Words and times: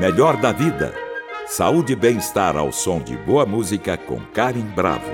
Melhor 0.00 0.40
da 0.40 0.50
vida. 0.50 0.94
Saúde 1.46 1.92
e 1.92 1.96
bem-estar 1.96 2.56
ao 2.56 2.72
som 2.72 3.02
de 3.02 3.18
boa 3.18 3.44
música 3.44 3.98
com 3.98 4.18
Karen 4.32 4.64
Bravo. 4.74 5.12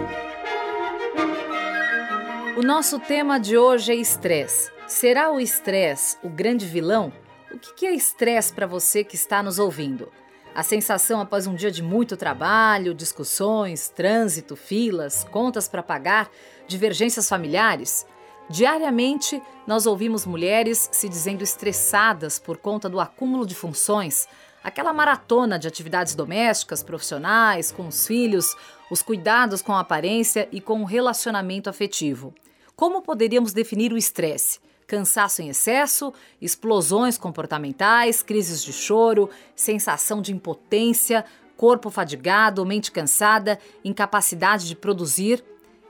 O 2.57 2.62
nosso 2.62 3.01
tema 3.01 3.41
de 3.41 3.59
hoje 3.59 3.91
é 3.91 3.96
estresse. 3.96 4.71
Será 4.87 5.33
o 5.33 5.41
estresse 5.41 6.17
o 6.22 6.29
grande 6.29 6.64
vilão? 6.67 7.12
O 7.50 7.59
que 7.59 7.85
é 7.85 7.93
estresse 7.96 8.53
para 8.53 8.64
você 8.64 9.03
que 9.03 9.17
está 9.17 9.43
nos 9.43 9.59
ouvindo? 9.59 10.09
A 10.54 10.62
sensação 10.62 11.21
após 11.21 11.48
um 11.48 11.57
dia 11.57 11.73
de 11.73 11.82
muito 11.82 12.16
trabalho, 12.16 12.95
discussões, 12.95 13.89
trânsito, 13.89 14.55
filas, 14.55 15.25
contas 15.25 15.66
para 15.66 15.82
pagar, 15.82 16.30
divergências 16.68 17.29
familiares? 17.29 18.07
Diariamente, 18.48 19.43
nós 19.66 19.84
ouvimos 19.84 20.25
mulheres 20.25 20.89
se 20.93 21.09
dizendo 21.09 21.43
estressadas 21.43 22.39
por 22.39 22.57
conta 22.57 22.89
do 22.89 23.00
acúmulo 23.00 23.45
de 23.45 23.57
funções, 23.57 24.29
aquela 24.66 24.93
maratona 24.93 25.61
de 25.61 25.68
atividades 25.68 26.16
domésticas, 26.16 26.82
profissionais, 26.82 27.70
com 27.70 27.86
os 27.86 28.04
filhos, 28.04 28.56
os 28.90 29.00
cuidados 29.00 29.62
com 29.62 29.72
a 29.72 29.79
aparência 29.79 30.48
e 30.50 30.61
com 30.61 30.82
o 30.82 30.84
relacionamento 30.84 31.70
afetivo. 31.70 32.34
Como 32.75 33.00
poderíamos 33.00 33.52
definir 33.52 33.92
o 33.92 33.97
estresse? 33.97 34.58
Cansaço 34.84 35.41
em 35.41 35.50
excesso, 35.50 36.12
explosões 36.42 37.16
comportamentais, 37.16 38.25
crises 38.25 38.61
de 38.61 38.72
choro, 38.72 39.30
sensação 39.55 40.20
de 40.20 40.33
impotência, 40.33 41.25
corpo 41.56 41.89
fadigado, 41.89 42.67
mente 42.67 42.91
cansada, 42.91 43.61
incapacidade 43.84 44.67
de 44.67 44.75
produzir 44.75 45.44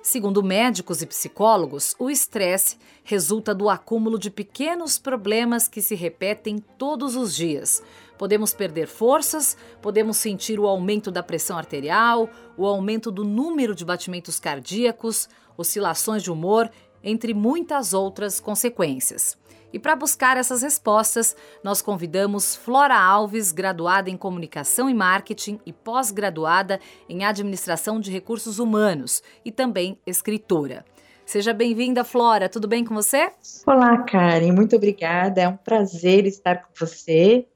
Segundo 0.06 0.40
médicos 0.40 1.02
e 1.02 1.06
psicólogos, 1.06 1.96
o 1.98 2.08
estresse 2.08 2.78
resulta 3.02 3.52
do 3.52 3.68
acúmulo 3.68 4.20
de 4.20 4.30
pequenos 4.30 4.98
problemas 4.98 5.66
que 5.66 5.82
se 5.82 5.96
repetem 5.96 6.62
todos 6.78 7.16
os 7.16 7.34
dias. 7.34 7.82
Podemos 8.18 8.54
perder 8.54 8.86
forças, 8.86 9.56
podemos 9.82 10.16
sentir 10.16 10.58
o 10.58 10.66
aumento 10.66 11.10
da 11.10 11.22
pressão 11.22 11.58
arterial, 11.58 12.28
o 12.56 12.66
aumento 12.66 13.10
do 13.10 13.24
número 13.24 13.74
de 13.74 13.84
batimentos 13.84 14.40
cardíacos, 14.40 15.28
oscilações 15.56 16.22
de 16.22 16.30
humor, 16.30 16.70
entre 17.02 17.34
muitas 17.34 17.92
outras 17.92 18.40
consequências. 18.40 19.36
E 19.72 19.78
para 19.78 19.94
buscar 19.94 20.36
essas 20.36 20.62
respostas, 20.62 21.36
nós 21.62 21.82
convidamos 21.82 22.56
Flora 22.56 22.98
Alves, 22.98 23.52
graduada 23.52 24.08
em 24.08 24.16
Comunicação 24.16 24.88
e 24.88 24.94
Marketing 24.94 25.60
e 25.66 25.72
pós-graduada 25.72 26.80
em 27.08 27.24
Administração 27.24 28.00
de 28.00 28.10
Recursos 28.10 28.58
Humanos 28.58 29.22
e 29.44 29.52
também 29.52 29.98
escritora. 30.06 30.84
Seja 31.26 31.52
bem-vinda, 31.52 32.04
Flora. 32.04 32.48
Tudo 32.48 32.68
bem 32.68 32.84
com 32.84 32.94
você? 32.94 33.32
Olá, 33.66 33.98
Karen. 34.04 34.52
Muito 34.52 34.76
obrigada. 34.76 35.42
É 35.42 35.48
um 35.48 35.56
prazer 35.56 36.24
estar 36.24 36.62
com 36.62 36.72
você 36.78 37.46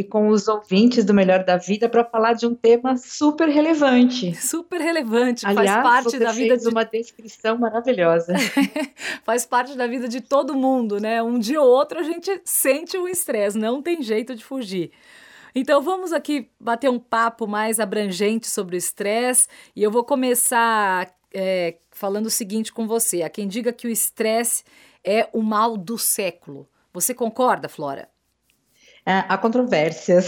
e 0.00 0.04
com 0.04 0.28
os 0.28 0.48
ouvintes 0.48 1.04
do 1.04 1.12
Melhor 1.12 1.44
da 1.44 1.58
Vida 1.58 1.86
para 1.86 2.02
falar 2.02 2.32
de 2.32 2.46
um 2.46 2.54
tema 2.54 2.96
super 2.96 3.48
relevante. 3.48 4.34
Super 4.40 4.80
relevante, 4.80 5.46
Aliás, 5.46 5.70
faz 5.70 5.82
parte 5.82 6.18
da 6.18 6.32
vida 6.32 6.56
de 6.56 6.68
uma 6.68 6.84
descrição 6.84 7.58
maravilhosa. 7.58 8.32
faz 9.22 9.44
parte 9.44 9.76
da 9.76 9.86
vida 9.86 10.08
de 10.08 10.22
todo 10.22 10.54
mundo, 10.54 10.98
né? 10.98 11.22
Um 11.22 11.38
dia 11.38 11.60
ou 11.60 11.68
outro 11.68 11.98
a 11.98 12.02
gente 12.02 12.40
sente 12.44 12.96
o 12.96 13.06
estresse, 13.06 13.58
não 13.58 13.82
tem 13.82 14.02
jeito 14.02 14.34
de 14.34 14.42
fugir. 14.42 14.90
Então 15.54 15.82
vamos 15.82 16.14
aqui 16.14 16.48
bater 16.58 16.88
um 16.88 16.98
papo 16.98 17.46
mais 17.46 17.78
abrangente 17.78 18.48
sobre 18.48 18.76
o 18.76 18.78
estresse 18.78 19.48
e 19.76 19.82
eu 19.82 19.90
vou 19.90 20.02
começar 20.02 21.14
é, 21.34 21.76
falando 21.90 22.26
o 22.26 22.30
seguinte 22.30 22.72
com 22.72 22.86
você: 22.86 23.22
a 23.22 23.28
quem 23.28 23.46
diga 23.46 23.70
que 23.70 23.86
o 23.86 23.90
estresse 23.90 24.64
é 25.04 25.28
o 25.30 25.42
mal 25.42 25.76
do 25.76 25.98
século. 25.98 26.66
Você 26.90 27.12
concorda, 27.12 27.68
Flora? 27.68 28.08
É, 29.04 29.24
há 29.28 29.38
controvérsias. 29.38 30.26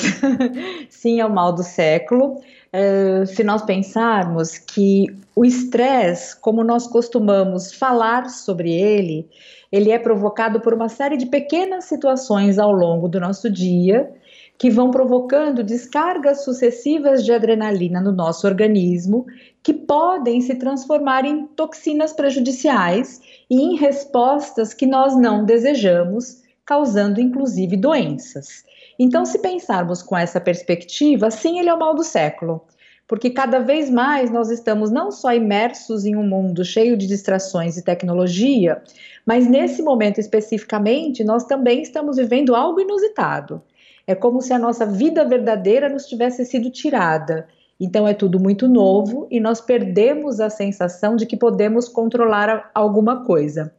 Sim, 0.89 1.21
é 1.21 1.27
o 1.27 1.31
mal 1.31 1.53
do 1.53 1.63
século. 1.63 2.41
É, 2.73 3.25
se 3.27 3.45
nós 3.45 3.63
pensarmos 3.63 4.57
que 4.57 5.07
o 5.37 5.45
estresse, 5.45 6.39
como 6.41 6.65
nós 6.65 6.87
costumamos 6.87 7.73
falar 7.73 8.31
sobre 8.31 8.73
ele, 8.73 9.29
ele 9.71 9.91
é 9.91 9.99
provocado 9.99 10.61
por 10.61 10.73
uma 10.73 10.89
série 10.89 11.17
de 11.17 11.27
pequenas 11.27 11.85
situações 11.85 12.59
ao 12.59 12.73
longo 12.73 13.09
do 13.09 13.21
nosso 13.21 13.51
dia 13.51 14.11
que 14.59 14.71
vão 14.71 14.91
provocando 14.93 15.65
descargas 15.65 16.45
sucessivas 16.45 17.25
de 17.25 17.33
adrenalina 17.33 18.01
no 18.01 18.13
nosso 18.13 18.47
organismo, 18.47 19.27
que 19.61 19.75
podem 19.75 20.41
se 20.41 20.55
transformar 20.55 21.25
em 21.25 21.47
toxinas 21.49 22.13
prejudiciais 22.13 23.21
e 23.51 23.61
em 23.61 23.77
respostas 23.77 24.73
que 24.73 24.87
nós 24.87 25.17
não 25.17 25.45
desejamos 25.45 26.42
causando 26.65 27.21
inclusive 27.21 27.77
doenças. 27.77 28.65
Então, 28.99 29.25
se 29.25 29.39
pensarmos 29.39 30.03
com 30.03 30.17
essa 30.17 30.41
perspectiva, 30.41 31.31
sim, 31.31 31.59
ele 31.59 31.69
é 31.69 31.75
o 31.75 31.79
mal 31.79 31.95
do 31.95 32.05
século, 32.05 32.63
porque 33.07 33.31
cada 33.31 33.59
vez 33.59 33.91
mais 33.91 34.31
nós 34.31 34.51
estamos 34.51 34.91
não 34.91 35.11
só 35.11 35.35
imersos 35.35 36.05
em 36.05 36.17
um 36.17 36.27
mundo 36.27 36.65
cheio 36.65 36.97
de 36.97 37.07
distrações 37.07 37.77
e 37.77 37.85
tecnologia, 37.85 38.83
mas 39.27 39.47
nesse 39.47 39.83
momento 39.83 40.19
especificamente, 40.19 41.25
nós 41.25 41.45
também 41.45 41.83
estamos 41.83 42.17
vivendo 42.17 42.55
algo 42.55 42.81
inusitado. 42.81 43.63
É 44.07 44.15
como 44.15 44.41
se 44.41 44.53
a 44.53 44.59
nossa 44.59 44.85
vida 44.85 45.25
verdadeira 45.25 45.89
nos 45.89 46.07
tivesse 46.07 46.45
sido 46.45 46.71
tirada. 46.71 47.47
Então 47.79 48.07
é 48.07 48.15
tudo 48.15 48.39
muito 48.39 48.69
novo 48.69 49.27
e 49.31 49.41
nós 49.41 49.61
perdemos 49.61 50.41
a 50.41 50.49
sensação 50.49 51.17
de 51.17 51.27
que 51.27 51.37
podemos 51.37 51.89
controlar 51.89 52.71
alguma 52.75 53.25
coisa. 53.25 53.73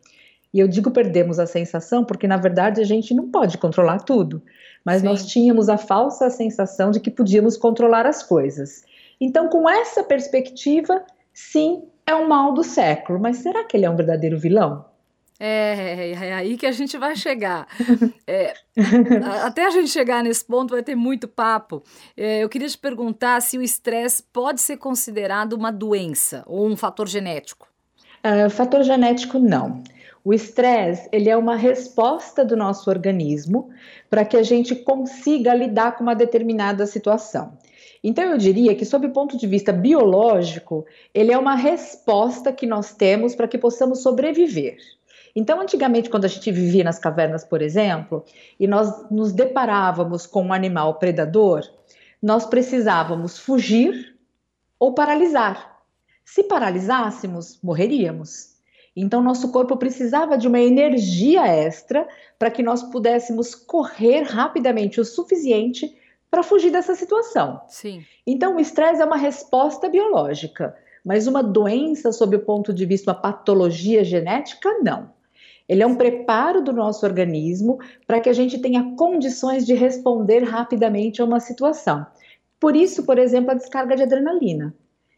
E 0.53 0.59
eu 0.59 0.67
digo 0.67 0.91
perdemos 0.91 1.39
a 1.39 1.47
sensação 1.47 2.05
porque, 2.05 2.27
na 2.27 2.37
verdade, 2.37 2.79
a 2.79 2.83
gente 2.83 3.13
não 3.13 3.29
pode 3.29 3.57
controlar 3.57 3.99
tudo, 3.99 4.41
mas 4.85 5.01
Sim. 5.01 5.07
nós 5.07 5.25
tínhamos 5.25 5.67
a 5.67 5.77
falsa 5.77 6.29
sensação 6.29 6.91
de 6.91 6.99
que 6.99 7.09
podíamos 7.09 7.57
controlar 7.57 8.05
as 8.05 8.21
coisas. 8.21 8.83
Então, 9.19 9.47
com 9.47 9.67
essa 9.67 10.03
perspectiva, 10.03 11.03
sim, 11.33 11.83
é 12.05 12.13
o 12.13 12.27
mal 12.27 12.53
do 12.53 12.63
século, 12.63 13.19
mas 13.19 13.37
será 13.37 13.63
que 13.63 13.77
ele 13.77 13.85
é 13.85 13.89
um 13.89 13.95
verdadeiro 13.95 14.37
vilão? 14.37 14.85
É, 15.39 16.11
é 16.11 16.33
aí 16.33 16.55
que 16.55 16.65
a 16.65 16.71
gente 16.71 16.97
vai 16.97 17.15
chegar. 17.15 17.67
É, 18.25 18.53
até 19.43 19.65
a 19.65 19.69
gente 19.69 19.89
chegar 19.89 20.23
nesse 20.23 20.45
ponto 20.45 20.71
vai 20.71 20.81
ter 20.81 20.95
muito 20.95 21.27
papo. 21.27 21.83
É, 22.15 22.41
eu 22.41 22.47
queria 22.47 22.69
te 22.69 22.77
perguntar 22.77 23.41
se 23.41 23.57
o 23.57 23.61
estresse 23.61 24.23
pode 24.31 24.61
ser 24.61 24.77
considerado 24.77 25.53
uma 25.53 25.71
doença 25.71 26.41
ou 26.47 26.65
um 26.65 26.77
fator 26.77 27.07
genético. 27.07 27.67
Uh, 28.23 28.49
fator 28.49 28.81
genético 28.83 29.37
não. 29.37 29.83
O 30.25 30.33
estresse, 30.33 31.09
ele 31.11 31.29
é 31.29 31.35
uma 31.35 31.55
resposta 31.55 32.45
do 32.45 32.55
nosso 32.55 32.89
organismo 32.89 33.69
para 34.09 34.23
que 34.23 34.37
a 34.37 34.43
gente 34.43 34.73
consiga 34.73 35.53
lidar 35.53 35.97
com 35.97 36.03
uma 36.03 36.15
determinada 36.15 36.85
situação. 36.85 37.57
Então 38.01 38.23
eu 38.23 38.37
diria 38.37 38.73
que 38.75 38.85
sob 38.85 39.07
o 39.07 39.11
ponto 39.11 39.37
de 39.37 39.45
vista 39.45 39.73
biológico, 39.73 40.85
ele 41.13 41.31
é 41.31 41.37
uma 41.37 41.55
resposta 41.55 42.53
que 42.53 42.65
nós 42.65 42.93
temos 42.93 43.35
para 43.35 43.47
que 43.47 43.57
possamos 43.57 44.01
sobreviver. 44.01 44.77
Então, 45.35 45.59
antigamente, 45.59 46.09
quando 46.09 46.25
a 46.25 46.27
gente 46.27 46.51
vivia 46.51 46.83
nas 46.83 46.99
cavernas, 46.99 47.43
por 47.43 47.61
exemplo, 47.61 48.23
e 48.59 48.67
nós 48.67 49.09
nos 49.09 49.31
deparávamos 49.31 50.27
com 50.27 50.43
um 50.43 50.53
animal 50.53 50.95
predador, 50.99 51.63
nós 52.21 52.45
precisávamos 52.45 53.39
fugir 53.39 54.15
ou 54.77 54.93
paralisar. 54.93 55.81
Se 56.23 56.43
paralisássemos, 56.43 57.59
morreríamos. 57.63 58.52
Então, 58.95 59.23
nosso 59.23 59.51
corpo 59.51 59.75
precisava 59.75 60.37
de 60.37 60.47
uma 60.47 60.59
energia 60.59 61.47
extra 61.47 62.07
para 62.37 62.51
que 62.51 62.61
nós 62.61 62.83
pudéssemos 62.83 63.55
correr 63.55 64.21
rapidamente 64.21 65.01
o 65.01 65.05
suficiente 65.05 65.97
para 66.29 66.43
fugir 66.43 66.71
dessa 66.71 66.95
situação. 66.95 67.61
Sim. 67.67 68.03
Então, 68.25 68.55
o 68.55 68.59
estresse 68.59 69.01
é 69.01 69.05
uma 69.05 69.17
resposta 69.17 69.89
biológica, 69.89 70.75
mas 71.03 71.27
uma 71.27 71.43
doença, 71.43 72.11
sob 72.11 72.35
o 72.35 72.45
ponto 72.45 72.73
de 72.73 72.85
vista 72.85 73.11
uma 73.11 73.19
patologia 73.19 74.03
genética, 74.03 74.69
não. 74.81 75.11
Ele 75.67 75.81
é 75.81 75.87
um 75.87 75.95
preparo 75.95 76.61
do 76.61 76.73
nosso 76.73 77.05
organismo 77.05 77.79
para 78.05 78.19
que 78.19 78.29
a 78.29 78.33
gente 78.33 78.59
tenha 78.59 78.95
condições 78.95 79.65
de 79.65 79.73
responder 79.73 80.43
rapidamente 80.43 81.21
a 81.21 81.25
uma 81.25 81.39
situação. 81.39 82.05
Por 82.59 82.75
isso, 82.75 83.05
por 83.05 83.17
exemplo, 83.17 83.51
a 83.51 83.55
descarga 83.55 83.95
de 83.95 84.03
adrenalina. 84.03 84.75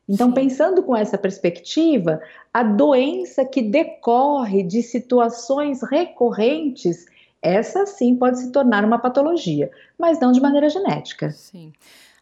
Então, 0.08 0.32
pensando 0.32 0.84
com 0.84 0.96
essa 0.96 1.18
perspectiva, 1.18 2.22
a 2.54 2.62
doença 2.62 3.44
que 3.44 3.62
decorre 3.62 4.62
de 4.62 4.84
situações 4.84 5.82
recorrentes, 5.82 7.06
essa 7.42 7.86
sim 7.86 8.16
pode 8.16 8.40
se 8.40 8.52
tornar 8.52 8.86
uma 8.86 9.00
patologia, 9.00 9.72
mas 9.98 10.20
não 10.20 10.32
de 10.32 10.40
maneira 10.40 10.70
genética. 10.70 11.32
Sim. 11.32 11.74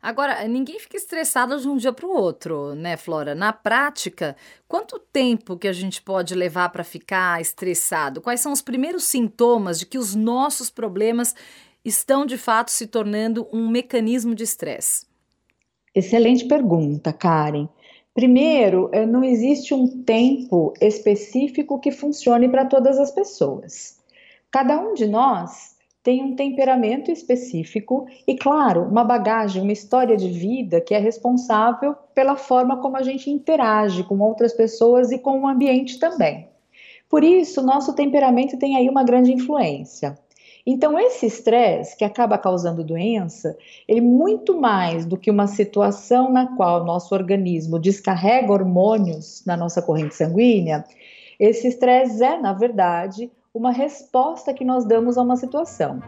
Agora, 0.01 0.45
ninguém 0.49 0.79
fica 0.79 0.97
estressado 0.97 1.57
de 1.57 1.67
um 1.67 1.77
dia 1.77 1.93
para 1.93 2.05
o 2.05 2.13
outro, 2.13 2.75
né, 2.75 2.97
Flora? 2.97 3.33
Na 3.33 3.53
prática, 3.53 4.35
quanto 4.67 4.99
tempo 4.99 5.57
que 5.57 5.67
a 5.67 5.71
gente 5.71 6.01
pode 6.01 6.35
levar 6.35 6.69
para 6.69 6.83
ficar 6.83 7.39
estressado? 7.39 8.21
Quais 8.21 8.41
são 8.41 8.51
os 8.51 8.61
primeiros 8.61 9.05
sintomas 9.05 9.79
de 9.79 9.85
que 9.85 9.97
os 9.97 10.13
nossos 10.13 10.69
problemas 10.69 11.33
estão 11.85 12.25
de 12.25 12.37
fato 12.37 12.69
se 12.69 12.85
tornando 12.87 13.47
um 13.51 13.69
mecanismo 13.69 14.35
de 14.35 14.43
estresse? 14.43 15.05
Excelente 15.95 16.45
pergunta, 16.45 17.13
Karen. 17.13 17.67
Primeiro, 18.13 18.89
eh, 18.91 19.05
não 19.05 19.23
existe 19.23 19.73
um 19.73 20.03
tempo 20.03 20.73
específico 20.81 21.79
que 21.79 21.91
funcione 21.91 22.49
para 22.49 22.65
todas 22.65 22.99
as 22.99 23.11
pessoas. 23.11 23.99
Cada 24.51 24.79
um 24.79 24.93
de 24.93 25.07
nós 25.07 25.73
tem 26.03 26.21
um 26.21 26.35
temperamento 26.35 27.09
específico 27.09 28.05
e, 28.27 28.35
claro, 28.35 28.83
uma 28.83 29.03
bagagem, 29.03 29.61
uma 29.61 29.71
história 29.71 30.17
de 30.17 30.27
vida 30.29 30.81
que 30.81 30.93
é 30.93 30.97
responsável 30.97 31.95
pela 32.13 32.35
forma 32.35 32.77
como 32.81 32.97
a 32.97 33.01
gente 33.01 33.29
interage 33.29 34.03
com 34.03 34.19
outras 34.19 34.53
pessoas 34.53 35.11
e 35.11 35.17
com 35.17 35.41
o 35.41 35.47
ambiente 35.47 35.97
também. 35.97 36.47
Por 37.09 37.23
isso, 37.23 37.61
nosso 37.61 37.93
temperamento 37.93 38.57
tem 38.57 38.75
aí 38.75 38.89
uma 38.89 39.03
grande 39.03 39.31
influência. 39.31 40.17
Então, 40.65 40.97
esse 40.97 41.25
estresse 41.25 41.97
que 41.97 42.05
acaba 42.05 42.37
causando 42.37 42.83
doença, 42.85 43.57
ele 43.87 43.99
muito 43.99 44.59
mais 44.59 45.05
do 45.05 45.17
que 45.17 45.29
uma 45.29 45.45
situação 45.45 46.31
na 46.31 46.55
qual 46.55 46.85
nosso 46.85 47.13
organismo 47.13 47.77
descarrega 47.77 48.51
hormônios 48.51 49.43
na 49.45 49.57
nossa 49.57 49.81
corrente 49.81 50.15
sanguínea, 50.15 50.85
esse 51.37 51.67
estresse 51.67 52.23
é, 52.23 52.37
na 52.37 52.53
verdade, 52.53 53.29
uma 53.53 53.71
resposta 53.71 54.53
que 54.53 54.63
nós 54.63 54.85
damos 54.85 55.17
a 55.17 55.21
uma 55.21 55.35
situação. 55.35 56.01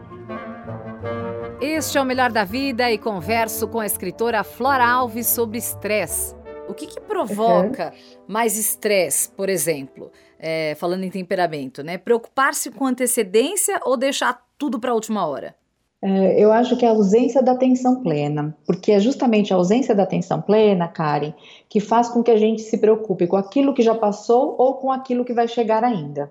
Este 1.60 1.96
é 1.96 2.02
o 2.02 2.04
Melhor 2.04 2.30
da 2.30 2.44
Vida 2.44 2.90
e 2.90 2.98
converso 2.98 3.66
com 3.66 3.80
a 3.80 3.86
escritora 3.86 4.44
Flora 4.44 4.86
Alves 4.86 5.26
sobre 5.26 5.56
estresse. 5.56 6.35
O 6.68 6.74
que, 6.74 6.86
que 6.86 7.00
provoca 7.00 7.92
uhum. 7.92 8.24
mais 8.28 8.58
estresse, 8.58 9.30
por 9.30 9.48
exemplo? 9.48 10.10
É, 10.38 10.74
falando 10.74 11.04
em 11.04 11.10
temperamento, 11.10 11.82
né? 11.82 11.96
Preocupar-se 11.96 12.70
com 12.70 12.86
antecedência 12.86 13.80
ou 13.84 13.96
deixar 13.96 14.44
tudo 14.58 14.78
para 14.78 14.90
a 14.90 14.94
última 14.94 15.26
hora? 15.26 15.54
É, 16.02 16.38
eu 16.38 16.52
acho 16.52 16.76
que 16.76 16.84
é 16.84 16.88
a 16.88 16.92
ausência 16.92 17.42
da 17.42 17.52
atenção 17.52 18.02
plena, 18.02 18.56
porque 18.66 18.92
é 18.92 19.00
justamente 19.00 19.52
a 19.52 19.56
ausência 19.56 19.94
da 19.94 20.02
atenção 20.02 20.42
plena, 20.42 20.86
Karen, 20.86 21.32
que 21.68 21.80
faz 21.80 22.08
com 22.08 22.22
que 22.22 22.30
a 22.30 22.36
gente 22.36 22.62
se 22.62 22.78
preocupe 22.78 23.26
com 23.26 23.36
aquilo 23.36 23.72
que 23.72 23.82
já 23.82 23.94
passou 23.94 24.54
ou 24.58 24.74
com 24.74 24.92
aquilo 24.92 25.24
que 25.24 25.32
vai 25.32 25.48
chegar 25.48 25.82
ainda. 25.82 26.30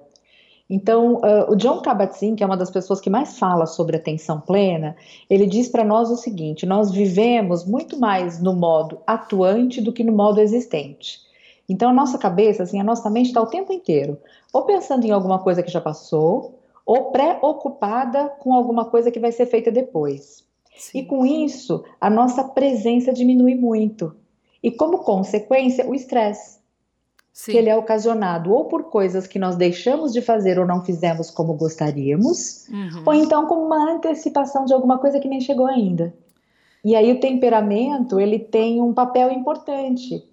Então, 0.70 1.18
uh, 1.18 1.52
o 1.52 1.56
John 1.56 1.82
Kabat-Zinn, 1.82 2.36
que 2.36 2.44
é 2.44 2.46
uma 2.46 2.58
das 2.58 2.72
pessoas 2.72 3.00
que 3.00 3.10
mais 3.10 3.38
fala 3.38 3.68
sobre 3.68 3.98
atenção 3.98 4.42
plena, 4.42 4.96
ele 5.30 5.46
diz 5.46 5.68
para 5.68 5.84
nós 5.84 6.10
o 6.10 6.16
seguinte: 6.16 6.66
nós 6.66 6.92
vivemos 6.92 7.66
muito 7.66 8.00
mais 8.00 8.42
no 8.42 8.54
modo 8.54 9.00
atuante 9.06 9.80
do 9.80 9.94
que 9.94 10.04
no 10.04 10.12
modo 10.12 10.42
existente. 10.42 11.20
Então, 11.70 11.90
a 11.90 11.94
nossa 11.94 12.18
cabeça, 12.18 12.64
assim, 12.64 12.80
a 12.80 12.84
nossa 12.84 13.10
mente 13.10 13.28
está 13.28 13.42
o 13.42 13.48
tempo 13.48 13.72
inteiro 13.72 14.18
ou 14.56 14.62
pensando 14.62 15.06
em 15.06 15.12
alguma 15.12 15.40
coisa 15.40 15.62
que 15.62 15.70
já 15.70 15.82
passou, 15.82 16.58
ou 16.86 17.12
preocupada 17.12 18.30
com 18.40 18.54
alguma 18.54 18.86
coisa 18.86 19.12
que 19.12 19.20
vai 19.20 19.30
ser 19.34 19.48
feita 19.48 19.70
depois. 19.70 20.46
Sim. 20.78 21.00
E 21.00 21.06
com 21.06 21.26
isso, 21.26 21.84
a 22.00 22.10
nossa 22.10 22.42
presença 22.42 23.12
diminui 23.12 23.54
muito. 23.54 24.16
E 24.64 24.72
como 24.72 25.00
consequência, 25.00 25.86
o 25.86 25.94
estresse. 25.94 26.55
Que 27.52 27.58
ele 27.58 27.70
é 27.70 27.76
ocasionado 27.76 28.52
ou 28.54 28.66
por 28.66 28.86
coisas 28.86 29.28
que 29.28 29.38
nós 29.38 29.58
deixamos 29.58 30.14
de 30.14 30.22
fazer 30.22 30.58
ou 30.58 30.66
não 30.66 30.86
fizemos 30.86 31.30
como 31.30 31.54
gostaríamos, 31.54 32.66
uhum. 32.70 33.04
ou 33.06 33.14
então 33.14 33.46
com 33.46 33.56
uma 33.56 33.92
antecipação 33.92 34.64
de 34.64 34.74
alguma 34.74 34.98
coisa 34.98 35.20
que 35.20 35.28
nem 35.28 35.42
chegou 35.42 35.68
ainda. 35.68 36.14
E 36.84 36.96
aí 36.96 37.12
o 37.12 37.20
temperamento, 37.20 38.20
ele 38.20 38.40
tem 38.40 38.82
um 38.82 38.94
papel 38.94 39.32
importante, 39.32 40.24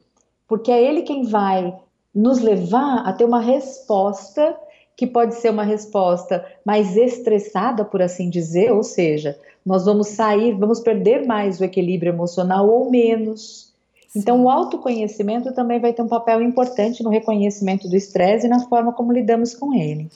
porque 0.46 0.70
é 0.70 0.81
ele 0.81 1.02
quem 1.02 1.25
vai 1.25 1.75
nos 2.14 2.40
levar 2.40 2.99
a 3.06 3.12
ter 3.12 3.25
uma 3.25 3.40
resposta 3.40 4.56
que 4.96 5.06
pode 5.06 5.34
ser 5.37 5.50
uma 5.50 5.64
resposta 5.64 6.46
mais 6.64 6.96
estressada, 6.96 7.84
por 7.84 8.02
assim 8.02 8.28
dizer, 8.28 8.70
ou 8.70 8.82
seja, 8.82 9.37
nós 9.64 9.84
vamos 9.87 10.08
sair, 10.08 10.55
vamos 10.55 10.78
perder 10.78 11.26
mais 11.26 11.58
o 11.58 11.64
equilíbrio 11.64 12.12
emocional 12.12 12.69
ou 12.69 12.90
menos. 12.90 13.71
Então, 14.14 14.43
o 14.44 14.50
autoconhecimento 14.50 15.55
também 15.55 15.81
vai 15.81 15.93
ter 15.93 16.03
um 16.03 16.09
papel 16.09 16.43
importante 16.43 17.03
no 17.03 17.11
reconhecimento 17.11 17.88
do 17.88 17.97
estresse 17.97 18.47
e 18.47 18.50
na 18.50 18.61
forma 18.69 18.93
como 18.93 19.12
lidamos 19.12 19.55
com 19.55 19.75
ele. 19.75 20.11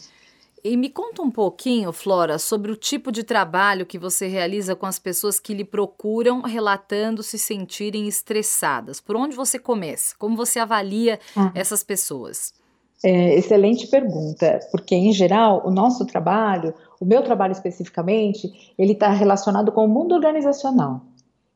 E 0.69 0.76
me 0.76 0.90
conta 0.90 1.22
um 1.22 1.31
pouquinho, 1.31 1.93
Flora, 1.93 2.38
sobre 2.38 2.72
o 2.72 2.76
tipo 2.76 3.12
de 3.12 3.22
trabalho 3.22 3.87
que 3.87 3.98
você 3.98 4.26
realiza 4.26 4.75
com 4.75 4.84
as 4.84 4.98
pessoas 4.98 5.38
que 5.38 5.54
lhe 5.54 5.64
procuram 5.64 6.43
relatando 6.43 7.22
se 7.22 7.38
sentirem 7.38 8.08
estressadas. 8.08 9.00
Por 9.00 9.14
onde 9.14 9.37
você 9.37 9.60
começa? 9.60 10.16
Como 10.19 10.37
você 10.37 10.58
avalia 10.58 11.20
ah. 11.37 11.52
essas 11.54 11.84
pessoas? 11.84 12.52
É, 13.04 13.37
excelente 13.37 13.87
pergunta, 13.87 14.58
porque 14.72 14.96
em 14.96 15.12
geral 15.12 15.62
o 15.64 15.70
nosso 15.70 16.04
trabalho, 16.04 16.75
o 17.00 17.04
meu 17.04 17.22
trabalho 17.22 17.52
especificamente, 17.52 18.75
ele 18.76 18.92
está 18.92 19.10
relacionado 19.10 19.70
com 19.70 19.84
o 19.84 19.88
mundo 19.88 20.16
organizacional. 20.16 21.02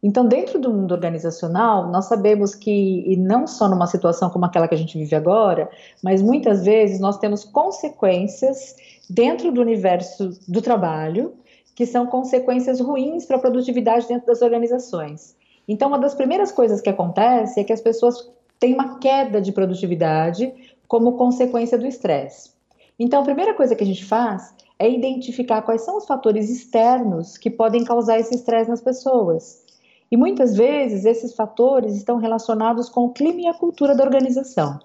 Então, 0.02 0.26
dentro 0.26 0.58
do 0.58 0.72
mundo 0.72 0.92
organizacional, 0.92 1.90
nós 1.90 2.06
sabemos 2.06 2.54
que, 2.54 3.04
e 3.06 3.16
não 3.16 3.46
só 3.46 3.68
numa 3.68 3.86
situação 3.86 4.30
como 4.30 4.46
aquela 4.46 4.66
que 4.66 4.74
a 4.74 4.78
gente 4.78 4.96
vive 4.96 5.14
agora, 5.14 5.68
mas 6.02 6.22
muitas 6.22 6.64
vezes 6.64 6.98
nós 6.98 7.18
temos 7.18 7.44
consequências 7.44 8.76
dentro 9.10 9.52
do 9.52 9.60
universo 9.60 10.30
do 10.48 10.62
trabalho 10.62 11.34
que 11.74 11.84
são 11.84 12.06
consequências 12.06 12.80
ruins 12.80 13.26
para 13.26 13.36
a 13.36 13.40
produtividade 13.40 14.08
dentro 14.08 14.26
das 14.26 14.40
organizações. 14.42 15.36
Então, 15.68 15.88
uma 15.88 15.98
das 15.98 16.14
primeiras 16.14 16.50
coisas 16.50 16.80
que 16.80 16.88
acontece 16.88 17.60
é 17.60 17.64
que 17.64 17.72
as 17.72 17.80
pessoas 17.80 18.30
têm 18.58 18.74
uma 18.74 18.98
queda 18.98 19.40
de 19.40 19.52
produtividade 19.52 20.52
como 20.88 21.16
consequência 21.16 21.78
do 21.78 21.86
estresse. 21.86 22.50
Então, 22.98 23.20
a 23.20 23.24
primeira 23.24 23.54
coisa 23.54 23.74
que 23.74 23.84
a 23.84 23.86
gente 23.86 24.04
faz 24.04 24.54
é 24.78 24.90
identificar 24.90 25.62
quais 25.62 25.82
são 25.82 25.96
os 25.96 26.06
fatores 26.06 26.50
externos 26.50 27.36
que 27.38 27.50
podem 27.50 27.84
causar 27.84 28.18
esse 28.18 28.34
estresse 28.34 28.68
nas 28.68 28.80
pessoas. 28.80 29.62
E 30.10 30.16
muitas 30.16 30.56
vezes 30.56 31.04
esses 31.04 31.34
fatores 31.34 31.94
estão 31.94 32.16
relacionados 32.16 32.88
com 32.88 33.04
o 33.04 33.12
clima 33.12 33.42
e 33.42 33.46
a 33.46 33.54
cultura 33.54 33.94
da 33.94 34.02
organização. 34.02 34.80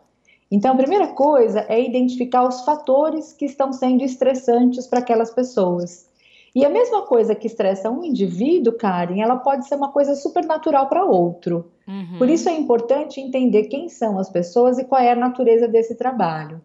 Então, 0.51 0.73
a 0.73 0.77
primeira 0.77 1.07
coisa 1.07 1.65
é 1.67 1.81
identificar 1.81 2.47
os 2.47 2.61
fatores 2.61 3.33
que 3.33 3.45
estão 3.45 3.73
sendo 3.73 4.03
estressantes 4.03 4.85
para 4.85 4.99
aquelas 4.99 5.31
pessoas. 5.31 6.07
E 6.53 6.63
a 6.63 6.69
mesma 6.69 7.01
coisa 7.01 7.35
que 7.35 7.47
estressa 7.47 7.89
um 7.89 8.03
indivíduo, 8.03 8.77
Karen, 8.77 9.19
ela 9.19 9.35
pode 9.35 9.67
ser 9.67 9.75
uma 9.75 9.91
coisa 9.91 10.15
super 10.15 10.45
natural 10.45 10.87
para 10.87 11.03
outro. 11.03 11.71
Uhum. 11.85 12.17
Por 12.17 12.29
isso 12.29 12.47
é 12.47 12.53
importante 12.53 13.19
entender 13.19 13.63
quem 13.63 13.89
são 13.89 14.17
as 14.17 14.29
pessoas 14.29 14.77
e 14.77 14.85
qual 14.85 15.01
é 15.01 15.11
a 15.11 15.15
natureza 15.15 15.67
desse 15.67 15.95
trabalho. 15.95 16.61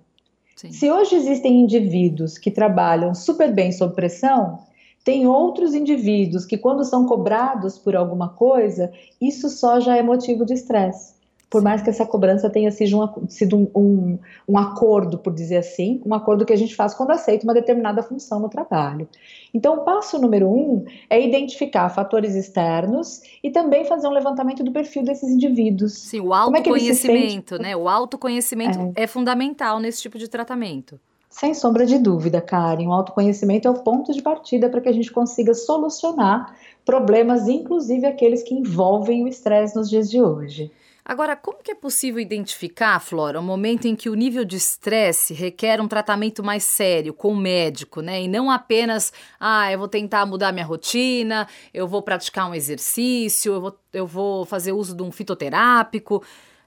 Sim. 0.55 0.71
Se 0.71 0.91
hoje 0.91 1.17
existem 1.17 1.63
indivíduos 1.63 2.39
que 2.39 2.51
trabalham 2.51 3.15
super 3.15 3.53
bem 3.53 3.73
sob 3.73 3.95
pressão, 3.95 4.61
tem 5.05 5.27
outros 5.27 5.75
indivíduos 5.75 6.45
que, 6.45 6.59
quando 6.59 6.85
são 6.85 7.07
cobrados 7.07 7.79
por 7.79 7.97
alguma 7.97 8.29
coisa, 8.29 8.93
isso 9.21 9.49
só 9.49 9.81
já 9.81 9.97
é 9.97 10.03
motivo 10.03 10.45
de 10.45 10.55
estresse 10.55 11.21
por 11.51 11.61
mais 11.61 11.83
que 11.83 11.91
essa 11.91 12.07
cobrança 12.07 12.49
tenha 12.49 12.71
sido, 12.71 13.03
um, 13.03 13.29
sido 13.29 13.57
um, 13.75 14.19
um, 14.49 14.57
acordo, 14.57 15.19
por 15.19 15.35
dizer 15.35 15.57
assim, 15.57 16.01
um 16.07 16.15
acordo 16.15 16.47
que 16.47 16.53
a 16.53 16.57
gente 16.57 16.77
faz 16.77 16.95
quando 16.95 17.11
aceita 17.11 17.43
uma 17.43 17.53
determinada 17.53 18.05
função 18.05 18.39
no 18.39 18.49
trabalho. 18.49 19.09
Então, 19.53 19.75
o 19.75 19.85
passo 19.85 20.17
número 20.21 20.49
um 20.49 20.85
é 21.11 21.21
identificar 21.21 21.89
fatores 21.89 22.37
externos 22.37 23.21
e 23.43 23.51
também 23.51 23.85
fazer 23.85 24.07
um 24.07 24.13
levantamento 24.13 24.63
do 24.63 24.71
perfil 24.71 25.03
desses 25.03 25.29
indivíduos. 25.29 25.95
Sim, 25.95 26.21
o 26.21 26.33
autoconhecimento, 26.33 27.57
é 27.57 27.59
né? 27.59 27.77
O 27.77 27.89
autoconhecimento 27.89 28.79
é. 28.95 29.03
é 29.03 29.07
fundamental 29.09 29.81
nesse 29.81 30.01
tipo 30.01 30.19
de 30.19 30.29
tratamento. 30.29 31.01
Sem 31.31 31.55
sombra 31.55 31.87
de 31.87 31.97
dúvida, 31.97 32.41
Karen, 32.41 32.89
o 32.89 32.93
autoconhecimento 32.93 33.69
é 33.69 33.71
o 33.71 33.83
ponto 33.83 34.13
de 34.13 34.21
partida 34.21 34.69
para 34.69 34.81
que 34.81 34.89
a 34.89 34.93
gente 34.93 35.13
consiga 35.13 35.55
solucionar 35.55 36.57
problemas, 36.85 37.47
inclusive 37.47 38.05
aqueles 38.05 38.43
que 38.43 38.53
envolvem 38.53 39.23
o 39.23 39.29
estresse 39.29 39.77
nos 39.77 39.89
dias 39.89 40.11
de 40.11 40.21
hoje. 40.21 40.73
Agora, 41.05 41.37
como 41.37 41.63
que 41.63 41.71
é 41.71 41.75
possível 41.75 42.21
identificar, 42.21 42.99
Flora, 43.01 43.41
o 43.41 43.43
momento 43.43 43.87
em 43.87 43.97
que 43.97 44.11
o 44.11 44.15
nível 44.15 44.45
de 44.45 44.57
estresse 44.57 45.33
requer 45.33 45.81
um 45.81 45.89
tratamento 45.89 46.43
mais 46.43 46.65
sério 46.65 47.15
com 47.15 47.33
o 47.33 47.37
médico, 47.37 48.01
né? 48.01 48.23
E 48.23 48.29
não 48.29 48.51
apenas, 48.51 49.13
ah, 49.39 49.73
eu 49.73 49.79
vou 49.79 49.89
tentar 49.89 50.27
mudar 50.27 50.53
minha 50.53 50.65
rotina, 50.65 51.49
eu 51.73 51.89
vou 51.89 52.03
praticar 52.03 52.51
um 52.51 52.55
exercício, 52.55 53.55
eu 53.55 53.61
vou, 53.61 53.79
eu 53.93 54.07
vou 54.07 54.45
fazer 54.45 54.73
uso 54.73 54.95
de 54.95 55.03
um 55.03 55.11
fitoterápico. 55.11 56.23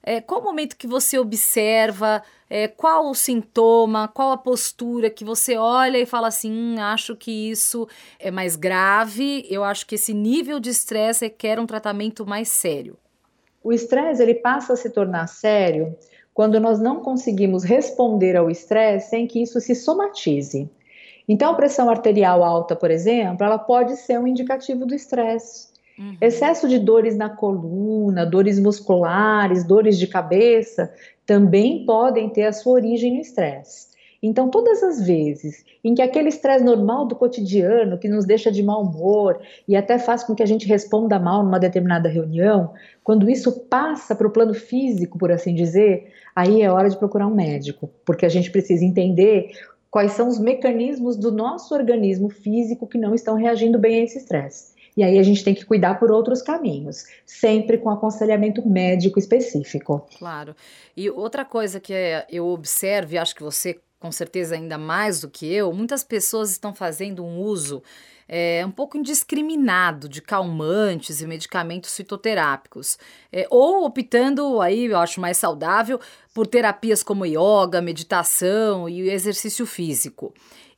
É, 0.06 0.20
qual 0.20 0.42
o 0.42 0.44
momento 0.44 0.76
que 0.76 0.86
você 0.86 1.18
observa, 1.18 2.22
é, 2.50 2.68
qual 2.68 3.10
o 3.10 3.16
sintoma, 3.16 4.08
qual 4.08 4.32
a 4.32 4.38
postura 4.38 5.10
que 5.10 5.24
você 5.24 5.56
olha 5.56 5.98
e 5.98 6.06
fala 6.06 6.28
assim, 6.28 6.52
hum, 6.52 6.76
acho 6.78 7.16
que 7.16 7.50
isso 7.50 7.88
é 8.20 8.30
mais 8.30 8.58
grave, 8.58 9.46
eu 9.50 9.64
acho 9.64 9.88
que 9.88 9.96
esse 9.96 10.14
nível 10.14 10.60
de 10.60 10.70
estresse 10.70 11.24
requer 11.26 11.58
um 11.58 11.66
tratamento 11.66 12.26
mais 12.26 12.50
sério. 12.50 12.98
O 13.64 13.72
estresse 13.72 14.22
ele 14.22 14.36
passa 14.36 14.74
a 14.74 14.76
se 14.76 14.90
tornar 14.90 15.28
sério 15.28 15.96
quando 16.34 16.60
nós 16.60 16.80
não 16.80 17.00
conseguimos 17.00 17.64
responder 17.64 18.36
ao 18.36 18.50
estresse 18.50 19.12
sem 19.12 19.26
que 19.26 19.42
isso 19.42 19.62
se 19.62 19.74
somatize. 19.74 20.70
Então, 21.28 21.52
a 21.52 21.56
pressão 21.56 21.90
arterial 21.90 22.44
alta, 22.44 22.76
por 22.76 22.92
exemplo, 22.92 23.46
ela 23.46 23.58
pode 23.58 23.96
ser 23.96 24.20
um 24.20 24.28
indicativo 24.28 24.86
do 24.86 24.94
estresse. 24.94 25.73
Uhum. 25.98 26.18
Excesso 26.20 26.68
de 26.68 26.80
dores 26.80 27.16
na 27.16 27.30
coluna, 27.30 28.26
dores 28.26 28.60
musculares, 28.60 29.64
dores 29.64 29.98
de 29.98 30.08
cabeça, 30.08 30.92
também 31.26 31.86
podem 31.86 32.30
ter 32.30 32.46
a 32.46 32.54
sua 32.54 32.74
origem 32.74 33.14
no 33.14 33.22
estresse. 33.22 33.94
Então, 34.22 34.50
todas 34.50 34.82
as 34.82 35.06
vezes 35.06 35.66
em 35.84 35.94
que 35.94 36.02
aquele 36.02 36.30
estresse 36.30 36.64
normal 36.64 37.06
do 37.06 37.14
cotidiano, 37.14 37.98
que 37.98 38.08
nos 38.08 38.26
deixa 38.26 38.50
de 38.50 38.64
mau 38.64 38.82
humor 38.82 39.38
e 39.68 39.76
até 39.76 40.00
faz 40.00 40.24
com 40.24 40.34
que 40.34 40.42
a 40.42 40.46
gente 40.46 40.66
responda 40.66 41.20
mal 41.20 41.44
numa 41.44 41.60
determinada 41.60 42.08
reunião, 42.08 42.72
quando 43.04 43.30
isso 43.30 43.52
passa 43.68 44.16
para 44.16 44.26
o 44.26 44.32
plano 44.32 44.54
físico, 44.54 45.18
por 45.18 45.30
assim 45.30 45.54
dizer, 45.54 46.10
aí 46.34 46.62
é 46.62 46.72
hora 46.72 46.90
de 46.90 46.98
procurar 46.98 47.28
um 47.28 47.36
médico, 47.36 47.90
porque 48.06 48.26
a 48.26 48.30
gente 48.30 48.50
precisa 48.50 48.86
entender 48.86 49.52
quais 49.92 50.14
são 50.14 50.30
os 50.30 50.40
mecanismos 50.40 51.18
do 51.18 51.30
nosso 51.30 51.76
organismo 51.76 52.30
físico 52.30 52.88
que 52.88 52.98
não 52.98 53.14
estão 53.14 53.36
reagindo 53.36 53.78
bem 53.78 54.00
a 54.00 54.04
esse 54.06 54.20
estresse. 54.20 54.73
E 54.96 55.04
aí 55.04 55.18
a 55.18 55.24
gente 55.24 55.44
tem 55.44 55.56
que 55.56 55.66
cuidar 55.66 55.96
por 55.96 56.12
outros 56.12 56.42
caminhos, 56.42 57.06
sempre 57.26 57.78
com 57.78 57.90
aconselhamento 57.90 58.68
médico 58.68 59.18
específico. 59.18 60.08
Claro. 60.18 60.56
E 60.96 61.10
outra 61.10 61.44
coisa 61.44 61.80
que 61.80 61.94
eu 62.30 62.48
observo, 62.48 63.14
e 63.14 63.18
acho 63.18 63.36
que 63.36 63.44
você 63.44 63.80
com 64.00 64.12
certeza 64.12 64.56
ainda 64.56 64.78
mais 64.78 65.22
do 65.22 65.30
que 65.30 65.50
eu, 65.50 65.72
muitas 65.72 66.04
pessoas 66.04 66.52
estão 66.52 66.76
fazendo 66.76 67.24
um 67.24 67.40
uso 67.40 67.82
é, 68.28 68.62
um 68.66 68.72
pouco 68.72 68.98
indiscriminado 68.98 70.10
de 70.10 70.22
calmantes 70.22 71.22
e 71.22 71.28
medicamentos 71.28 71.96
fitoterápicos, 71.96 72.98
é, 73.32 73.48
ou 73.50 73.86
optando, 73.86 74.60
aí 74.60 74.86
eu 74.86 74.98
acho 74.98 75.22
mais 75.22 75.38
saudável, 75.38 76.02
por 76.34 76.48
terapias 76.48 77.02
como 77.02 77.26
yoga, 77.26 77.82
meditação 77.82 78.90
e 78.90 79.10
exercício 79.10 79.66
físico. 79.66 80.34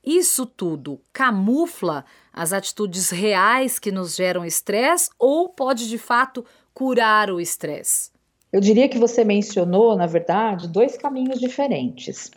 Isso 0.06 0.46
tudo 0.46 1.02
camufla 1.12 2.06
as 2.36 2.52
atitudes 2.52 3.10
reais 3.10 3.80
que 3.80 3.92
nos 3.92 4.16
geram 4.16 4.44
estresse 4.44 5.10
ou 5.18 5.48
pode 5.48 5.88
de 5.88 5.98
fato 5.98 6.44
curar 6.74 7.32
o 7.32 7.40
estresse? 7.40 8.14
Eu 8.52 8.62
diria 8.62 8.88
que 8.88 8.98
você 8.98 9.24
mencionou, 9.24 9.98
na 9.98 10.06
verdade, 10.06 10.68
dois 10.68 10.96
caminhos 10.96 11.40
diferentes. 11.40 12.32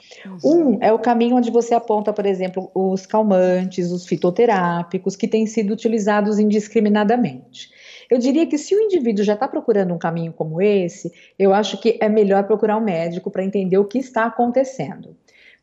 Um 0.45 0.79
é 0.81 0.93
o 0.93 0.99
caminho 0.99 1.37
onde 1.37 1.51
você 1.51 1.75
aponta, 1.75 2.13
por 2.13 2.27
exemplo, 2.27 2.71
os 2.75 3.07
calmantes, 3.07 3.93
os 3.93 4.07
fitoterápicos, 4.07 5.15
que 5.15 5.29
têm 5.29 5.47
sido 5.47 5.73
utilizados 5.73 6.39
indiscriminadamente. 6.39 7.71
Eu 8.11 8.19
diria 8.19 8.47
que 8.47 8.59
se 8.59 8.75
o 8.75 8.81
indivíduo 8.81 9.25
já 9.25 9.35
está 9.35 9.47
procurando 9.47 9.95
um 9.95 9.99
caminho 9.99 10.33
como 10.33 10.63
esse, 10.63 11.13
eu 11.39 11.53
acho 11.53 11.81
que 11.81 11.99
é 12.01 12.09
melhor 12.09 12.45
procurar 12.45 12.79
um 12.79 12.85
médico 12.85 13.31
para 13.31 13.45
entender 13.45 13.79
o 13.79 13.85
que 13.85 13.99
está 13.99 14.25
acontecendo. 14.25 15.15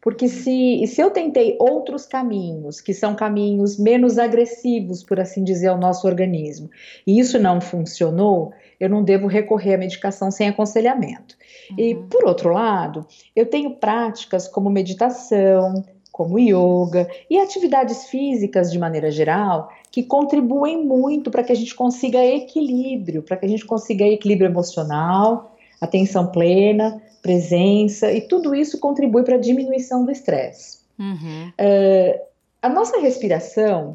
Porque 0.05 0.29
se, 0.29 0.85
se 0.85 1.01
eu 1.01 1.09
tentei 1.09 1.57
outros 1.59 2.05
caminhos, 2.05 2.79
que 2.79 2.93
são 2.93 3.15
caminhos 3.15 3.79
menos 3.79 4.19
agressivos, 4.19 5.03
por 5.03 5.19
assim 5.19 5.43
dizer, 5.43 5.69
ao 5.69 5.79
nosso 5.79 6.05
organismo, 6.05 6.69
e 7.07 7.17
isso 7.17 7.39
não 7.39 7.59
funcionou, 7.59 8.53
eu 8.79 8.88
não 8.88 9.03
devo 9.03 9.25
recorrer 9.25 9.74
à 9.74 9.77
medicação 9.79 10.29
sem 10.29 10.47
aconselhamento. 10.47 11.35
Uhum. 11.71 11.79
E, 11.79 11.95
por 11.95 12.24
outro 12.24 12.53
lado, 12.53 13.07
eu 13.35 13.47
tenho 13.47 13.77
práticas 13.77 14.47
como 14.47 14.69
meditação, 14.69 15.83
como 16.12 16.38
yoga 16.38 17.09
e 17.27 17.39
atividades 17.39 18.05
físicas 18.05 18.71
de 18.71 18.77
maneira 18.77 19.09
geral 19.09 19.69
que 19.89 20.03
contribuem 20.03 20.85
muito 20.85 21.31
para 21.31 21.43
que 21.43 21.51
a 21.51 21.55
gente 21.55 21.74
consiga 21.74 22.24
equilíbrio, 22.24 23.24
para 23.24 23.38
que 23.38 23.45
a 23.47 23.50
gente 23.50 23.65
consiga 23.65 24.05
equilíbrio 24.05 24.51
emocional, 24.51 25.54
atenção 25.86 26.27
plena, 26.27 27.01
presença, 27.22 28.12
e 28.12 28.22
tudo 28.22 28.54
isso 28.54 28.80
contribui 28.80 29.24
para 29.24 29.36
a 29.36 29.39
diminuição 29.39 30.06
do 30.06 30.12
estresse. 30.12 30.80
Uhum. 31.00 31.50
Uh, 31.50 32.20
a 32.62 32.70
nossa 32.70 33.00
respiração, 33.00 33.94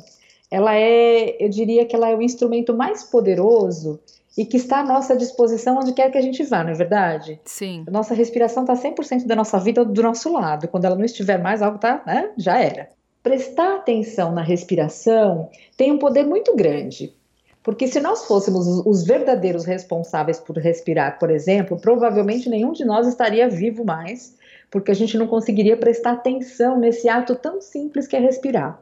ela 0.51 0.75
é, 0.75 1.37
eu 1.39 1.49
diria 1.49 1.85
que 1.85 1.95
ela 1.95 2.09
é 2.09 2.17
o 2.17 2.23
instrumento 2.23 2.75
mais 2.75 3.03
poderoso 3.03 4.01
e 4.37 4.45
que 4.45 4.57
está 4.57 4.81
à 4.81 4.85
nossa 4.85 5.17
disposição 5.17 5.79
onde 5.79 5.93
quer 5.93 6.11
que 6.11 6.19
a 6.19 6.23
gente 6.23 6.43
vá, 6.45 6.63
não 6.63 6.71
é 6.71 6.75
verdade? 6.75 7.41
Sim. 7.45 7.85
A 7.87 7.91
nossa 7.91 8.15
respiração 8.15 8.63
está 8.63 8.75
100% 8.75 9.27
da 9.27 9.37
nossa 9.37 9.59
vida 9.59 9.85
do 9.85 10.03
nosso 10.03 10.33
lado. 10.33 10.69
Quando 10.69 10.85
ela 10.85 10.97
não 10.97 11.05
estiver 11.05 11.39
mais, 11.39 11.63
algo 11.63 11.79
tá, 11.79 12.03
né? 12.07 12.31
Já 12.37 12.59
era. 12.59 12.89
Prestar 13.23 13.77
atenção 13.77 14.33
na 14.33 14.43
respiração 14.43 15.51
tem 15.77 15.93
um 15.93 15.99
poder 15.99 16.25
muito 16.25 16.55
grande. 16.57 17.13
Porque 17.63 17.87
se 17.87 18.01
nós 18.01 18.25
fôssemos 18.25 18.67
os 18.67 19.05
verdadeiros 19.05 19.65
responsáveis 19.65 20.39
por 20.39 20.57
respirar, 20.57 21.19
por 21.19 21.31
exemplo, 21.31 21.79
provavelmente 21.79 22.49
nenhum 22.49 22.73
de 22.73 22.85
nós 22.85 23.07
estaria 23.07 23.49
vivo 23.49 23.85
mais, 23.85 24.35
porque 24.71 24.91
a 24.91 24.95
gente 24.95 25.19
não 25.19 25.27
conseguiria 25.27 25.77
prestar 25.77 26.13
atenção 26.13 26.79
nesse 26.79 27.09
ato 27.09 27.35
tão 27.35 27.61
simples 27.61 28.07
que 28.07 28.17
é 28.17 28.19
respirar. 28.19 28.81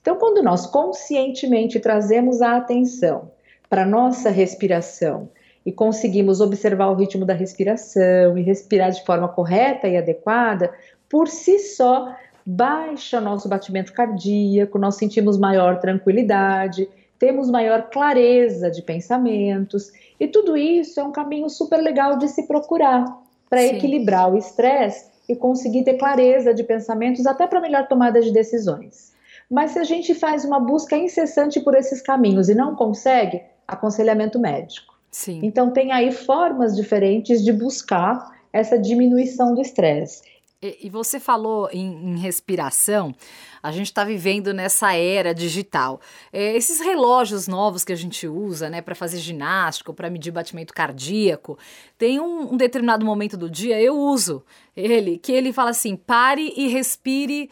Então, 0.00 0.16
quando 0.16 0.42
nós 0.42 0.66
conscientemente 0.66 1.80
trazemos 1.80 2.42
a 2.42 2.56
atenção 2.56 3.30
para 3.70 3.86
nossa 3.86 4.28
respiração 4.28 5.30
e 5.64 5.72
conseguimos 5.72 6.40
observar 6.40 6.88
o 6.88 6.94
ritmo 6.94 7.24
da 7.24 7.32
respiração 7.32 8.36
e 8.36 8.42
respirar 8.42 8.90
de 8.90 9.04
forma 9.04 9.28
correta 9.28 9.88
e 9.88 9.96
adequada, 9.96 10.74
por 11.08 11.28
si 11.28 11.58
só 11.60 12.14
baixa 12.44 13.20
nosso 13.20 13.48
batimento 13.48 13.92
cardíaco, 13.92 14.78
nós 14.78 14.96
sentimos 14.96 15.38
maior 15.38 15.78
tranquilidade 15.78 16.88
temos 17.22 17.48
maior 17.48 17.88
clareza 17.88 18.68
de 18.68 18.82
pensamentos, 18.82 19.92
e 20.18 20.26
tudo 20.26 20.56
isso 20.56 20.98
é 20.98 21.04
um 21.04 21.12
caminho 21.12 21.48
super 21.48 21.76
legal 21.76 22.18
de 22.18 22.26
se 22.26 22.48
procurar 22.48 23.04
para 23.48 23.62
equilibrar 23.62 24.34
o 24.34 24.36
estresse 24.36 25.08
e 25.28 25.36
conseguir 25.36 25.84
ter 25.84 25.94
clareza 25.94 26.52
de 26.52 26.64
pensamentos 26.64 27.24
até 27.24 27.46
para 27.46 27.60
melhor 27.60 27.86
tomada 27.86 28.20
de 28.20 28.32
decisões. 28.32 29.12
Mas 29.48 29.70
se 29.70 29.78
a 29.78 29.84
gente 29.84 30.14
faz 30.14 30.44
uma 30.44 30.58
busca 30.58 30.96
incessante 30.96 31.60
por 31.60 31.76
esses 31.76 32.02
caminhos 32.02 32.48
e 32.48 32.56
não 32.56 32.74
consegue, 32.74 33.40
aconselhamento 33.68 34.40
médico. 34.40 34.92
Sim. 35.12 35.38
Então 35.44 35.70
tem 35.70 35.92
aí 35.92 36.10
formas 36.10 36.74
diferentes 36.74 37.44
de 37.44 37.52
buscar 37.52 38.32
essa 38.52 38.76
diminuição 38.76 39.54
do 39.54 39.60
estresse. 39.60 40.22
E, 40.62 40.88
você 40.88 41.18
falou 41.18 41.68
em, 41.72 42.12
em, 42.12 42.18
respiração, 42.18 43.12
a 43.60 43.72
gente 43.72 43.86
está 43.86 44.04
vivendo 44.04 44.54
nessa 44.54 44.94
era 44.94 45.34
digital. 45.34 46.00
É, 46.32 46.54
esses 46.54 46.78
relógios 46.78 47.48
novos 47.48 47.84
que 47.84 47.92
a 47.92 47.96
gente 47.96 48.28
usa, 48.28 48.70
né, 48.70 48.80
para 48.80 48.94
fazer 48.94 49.18
ginástica, 49.18 49.92
para 49.92 50.08
medir 50.08 50.30
batimento 50.30 50.72
cardíaco, 50.72 51.58
tem 51.98 52.20
um, 52.20 52.52
um, 52.52 52.56
determinado 52.56 53.04
momento 53.04 53.36
do 53.36 53.50
dia, 53.50 53.82
eu 53.82 53.98
uso 53.98 54.44
ele, 54.76 55.18
que 55.18 55.32
ele 55.32 55.52
fala 55.52 55.70
assim: 55.70 55.96
pare 55.96 56.52
e 56.56 56.68
respire 56.68 57.50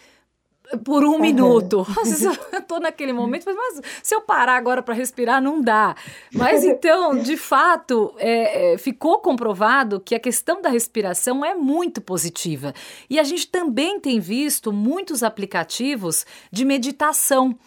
por 0.85 1.05
um 1.05 1.12
uhum. 1.12 1.21
minuto. 1.21 1.87
Eu 2.53 2.62
tô 2.67 2.79
naquele 2.79 3.12
momento, 3.12 3.45
mas 3.47 3.81
se 4.03 4.15
eu 4.15 4.21
parar 4.21 4.57
agora 4.57 4.83
para 4.83 4.95
respirar, 4.95 5.43
não 5.43 5.61
dá. 5.61 5.95
Mas 6.33 6.65
então, 6.65 7.17
de 7.17 7.37
fato, 7.37 8.15
é, 8.19 8.75
é, 8.75 8.79
ficou 8.79 9.19
comprovado 9.19 10.00
que 10.00 10.15
a 10.15 10.21
questão 10.21 10.61
da 10.62 10.69
respiração 10.69 11.45
é 11.45 11.55
muito 11.55 12.00
positiva. 12.00 12.73
E 13.09 13.19
a 13.19 13.23
gente 13.23 13.49
também 13.49 13.99
tem 13.99 14.21
visto 14.21 14.73
muitos 14.73 15.23
aplicativos 15.23 16.25
de 16.50 16.65
meditação. 16.65 17.59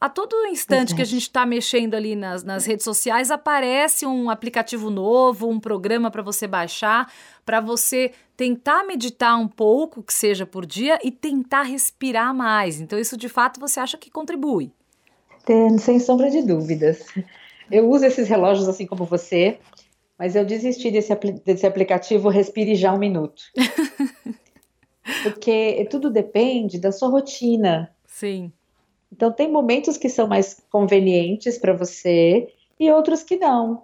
A 0.00 0.08
todo 0.10 0.46
instante 0.48 0.94
que 0.94 1.00
a 1.00 1.06
gente 1.06 1.22
está 1.22 1.46
mexendo 1.46 1.94
ali 1.94 2.14
nas, 2.14 2.44
nas 2.44 2.66
redes 2.66 2.84
sociais, 2.84 3.30
aparece 3.30 4.04
um 4.04 4.28
aplicativo 4.28 4.90
novo, 4.90 5.48
um 5.48 5.58
programa 5.58 6.10
para 6.10 6.20
você 6.20 6.46
baixar, 6.46 7.10
para 7.44 7.60
você 7.60 8.12
tentar 8.36 8.84
meditar 8.84 9.38
um 9.38 9.46
pouco, 9.46 10.02
que 10.02 10.12
seja 10.12 10.44
por 10.44 10.66
dia, 10.66 10.98
e 11.02 11.10
tentar 11.10 11.62
respirar 11.62 12.34
mais. 12.34 12.80
Então, 12.80 12.98
isso 12.98 13.16
de 13.16 13.28
fato 13.28 13.60
você 13.60 13.80
acha 13.80 13.96
que 13.96 14.10
contribui? 14.10 14.72
Tem, 15.44 15.78
sem 15.78 16.00
sombra 16.00 16.30
de 16.30 16.42
dúvidas. 16.42 17.04
Eu 17.70 17.88
uso 17.88 18.04
esses 18.04 18.28
relógios 18.28 18.68
assim 18.68 18.86
como 18.86 19.04
você, 19.04 19.58
mas 20.18 20.36
eu 20.36 20.44
desisti 20.44 20.90
desse, 20.90 21.14
desse 21.44 21.66
aplicativo 21.66 22.28
Respire 22.28 22.74
Já 22.74 22.92
um 22.92 22.98
Minuto. 22.98 23.42
Porque 25.22 25.86
tudo 25.90 26.10
depende 26.10 26.78
da 26.78 26.90
sua 26.90 27.08
rotina. 27.08 27.94
Sim. 28.06 28.52
Então, 29.12 29.30
tem 29.30 29.50
momentos 29.50 29.96
que 29.96 30.08
são 30.08 30.26
mais 30.26 30.60
convenientes 30.70 31.58
para 31.58 31.72
você 31.72 32.48
e 32.80 32.90
outros 32.90 33.22
que 33.22 33.36
não. 33.36 33.82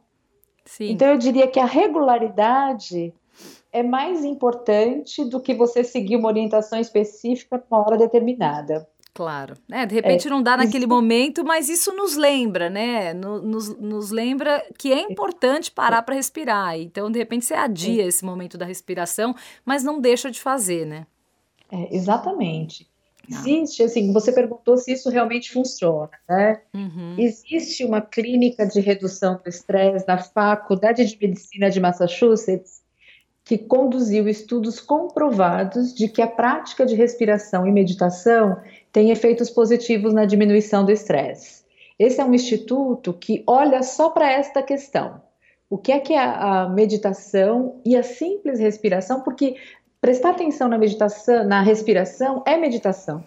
Sim. 0.65 0.91
Então, 0.91 1.09
eu 1.09 1.19
diria 1.19 1.47
que 1.47 1.61
a 1.61 1.67
regularidade 1.67 3.13
é 3.73 3.83
mais 3.83 4.25
importante 4.25 5.25
do 5.25 5.41
que 5.41 5.55
você 5.55 5.85
seguir 5.85 6.17
uma 6.17 6.29
orientação 6.29 6.79
específica 6.79 7.63
uma 7.71 7.81
hora 7.81 7.97
determinada. 7.97 8.89
Claro. 9.13 9.57
É, 9.71 9.85
de 9.85 9.95
repente 9.95 10.29
é, 10.29 10.31
não 10.31 10.43
dá 10.43 10.57
naquele 10.57 10.85
isso... 10.85 10.89
momento, 10.89 11.45
mas 11.45 11.69
isso 11.69 11.93
nos 11.95 12.17
lembra, 12.17 12.71
né? 12.71 13.13
Nos, 13.13 13.77
nos 13.79 14.11
lembra 14.11 14.65
que 14.79 14.93
é 14.93 15.01
importante 15.01 15.71
parar 15.71 16.03
para 16.03 16.15
respirar. 16.15 16.79
Então, 16.79 17.11
de 17.11 17.19
repente, 17.19 17.45
você 17.45 17.55
adia 17.55 18.07
esse 18.07 18.25
momento 18.25 18.57
da 18.57 18.65
respiração, 18.65 19.35
mas 19.65 19.83
não 19.83 20.01
deixa 20.01 20.31
de 20.31 20.41
fazer, 20.41 20.87
né? 20.87 21.07
É, 21.71 21.95
exatamente. 21.95 22.89
Existe, 23.29 23.83
assim, 23.83 24.13
você 24.13 24.33
perguntou 24.33 24.77
se 24.77 24.93
isso 24.93 25.09
realmente 25.09 25.53
funciona, 25.53 26.11
né? 26.29 26.63
Uhum. 26.75 27.15
Existe 27.17 27.85
uma 27.85 28.01
clínica 28.01 28.67
de 28.67 28.81
redução 28.81 29.41
do 29.43 29.49
estresse 29.49 30.05
na 30.07 30.19
Faculdade 30.19 31.05
de 31.05 31.17
Medicina 31.21 31.71
de 31.71 31.79
Massachusetts 31.79 32.80
que 33.51 33.59
conduziu 33.59 34.29
estudos 34.29 34.79
comprovados 34.79 35.93
de 35.93 36.07
que 36.07 36.23
a 36.23 36.27
prática 36.29 36.87
de 36.87 36.95
respiração 36.95 37.67
e 37.67 37.73
meditação 37.73 38.57
tem 38.93 39.11
efeitos 39.11 39.51
positivos 39.51 40.15
na 40.15 40.25
diminuição 40.25 40.85
do 40.85 40.93
estresse. 40.93 41.65
Esse 41.99 42.21
é 42.21 42.25
um 42.25 42.33
instituto 42.33 43.13
que 43.13 43.43
olha 43.49 43.83
só 43.83 44.09
para 44.09 44.31
esta 44.31 44.63
questão. 44.63 45.21
O 45.69 45.77
que 45.77 45.91
é 45.91 45.99
que 45.99 46.15
é 46.15 46.21
a 46.21 46.69
meditação 46.69 47.81
e 47.85 47.97
a 47.97 48.05
simples 48.05 48.61
respiração? 48.61 49.23
Porque 49.23 49.57
prestar 50.01 50.31
atenção 50.31 50.69
na 50.69 50.79
meditação, 50.79 51.45
na 51.45 51.61
respiração, 51.61 52.45
é 52.47 52.57
meditação. 52.57 53.21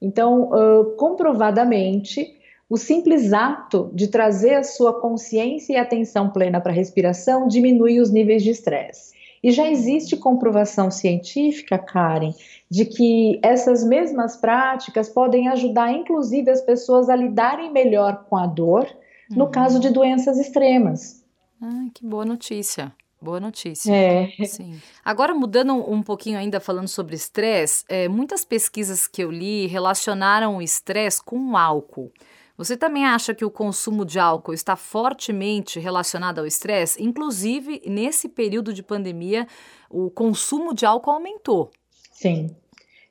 Então, 0.00 0.44
uh, 0.52 0.96
comprovadamente, 0.96 2.34
o 2.66 2.78
simples 2.78 3.30
ato 3.34 3.90
de 3.92 4.08
trazer 4.08 4.54
a 4.54 4.64
sua 4.64 5.02
consciência 5.02 5.74
e 5.74 5.76
atenção 5.76 6.30
plena 6.30 6.62
para 6.62 6.72
a 6.72 6.74
respiração 6.74 7.46
diminui 7.46 8.00
os 8.00 8.10
níveis 8.10 8.42
de 8.42 8.48
estresse. 8.48 9.19
E 9.42 9.50
já 9.50 9.68
existe 9.70 10.16
comprovação 10.16 10.90
científica, 10.90 11.78
Karen, 11.78 12.32
de 12.70 12.84
que 12.84 13.40
essas 13.42 13.82
mesmas 13.82 14.36
práticas 14.36 15.08
podem 15.08 15.48
ajudar, 15.48 15.92
inclusive, 15.92 16.50
as 16.50 16.60
pessoas 16.60 17.08
a 17.08 17.16
lidarem 17.16 17.72
melhor 17.72 18.26
com 18.28 18.36
a 18.36 18.46
dor 18.46 18.86
no 19.30 19.44
uhum. 19.44 19.50
caso 19.50 19.80
de 19.80 19.90
doenças 19.90 20.38
extremas. 20.38 21.24
Ah, 21.62 21.86
que 21.94 22.04
boa 22.04 22.24
notícia. 22.24 22.92
Boa 23.22 23.38
notícia. 23.38 23.92
É. 23.92 24.30
Sim. 24.46 24.80
Agora, 25.04 25.34
mudando 25.34 25.74
um 25.74 26.02
pouquinho 26.02 26.38
ainda 26.38 26.58
falando 26.58 26.88
sobre 26.88 27.14
estresse, 27.14 27.84
é, 27.86 28.08
muitas 28.08 28.46
pesquisas 28.46 29.06
que 29.06 29.22
eu 29.22 29.30
li 29.30 29.66
relacionaram 29.66 30.56
o 30.56 30.62
estresse 30.62 31.22
com 31.22 31.50
o 31.50 31.56
álcool. 31.56 32.10
Você 32.60 32.76
também 32.76 33.06
acha 33.06 33.34
que 33.34 33.42
o 33.42 33.50
consumo 33.50 34.04
de 34.04 34.18
álcool 34.18 34.52
está 34.52 34.76
fortemente 34.76 35.80
relacionado 35.80 36.40
ao 36.40 36.46
estresse? 36.46 37.02
Inclusive, 37.02 37.80
nesse 37.86 38.28
período 38.28 38.74
de 38.74 38.82
pandemia, 38.82 39.46
o 39.88 40.10
consumo 40.10 40.74
de 40.74 40.84
álcool 40.84 41.12
aumentou. 41.12 41.70
Sim. 42.12 42.50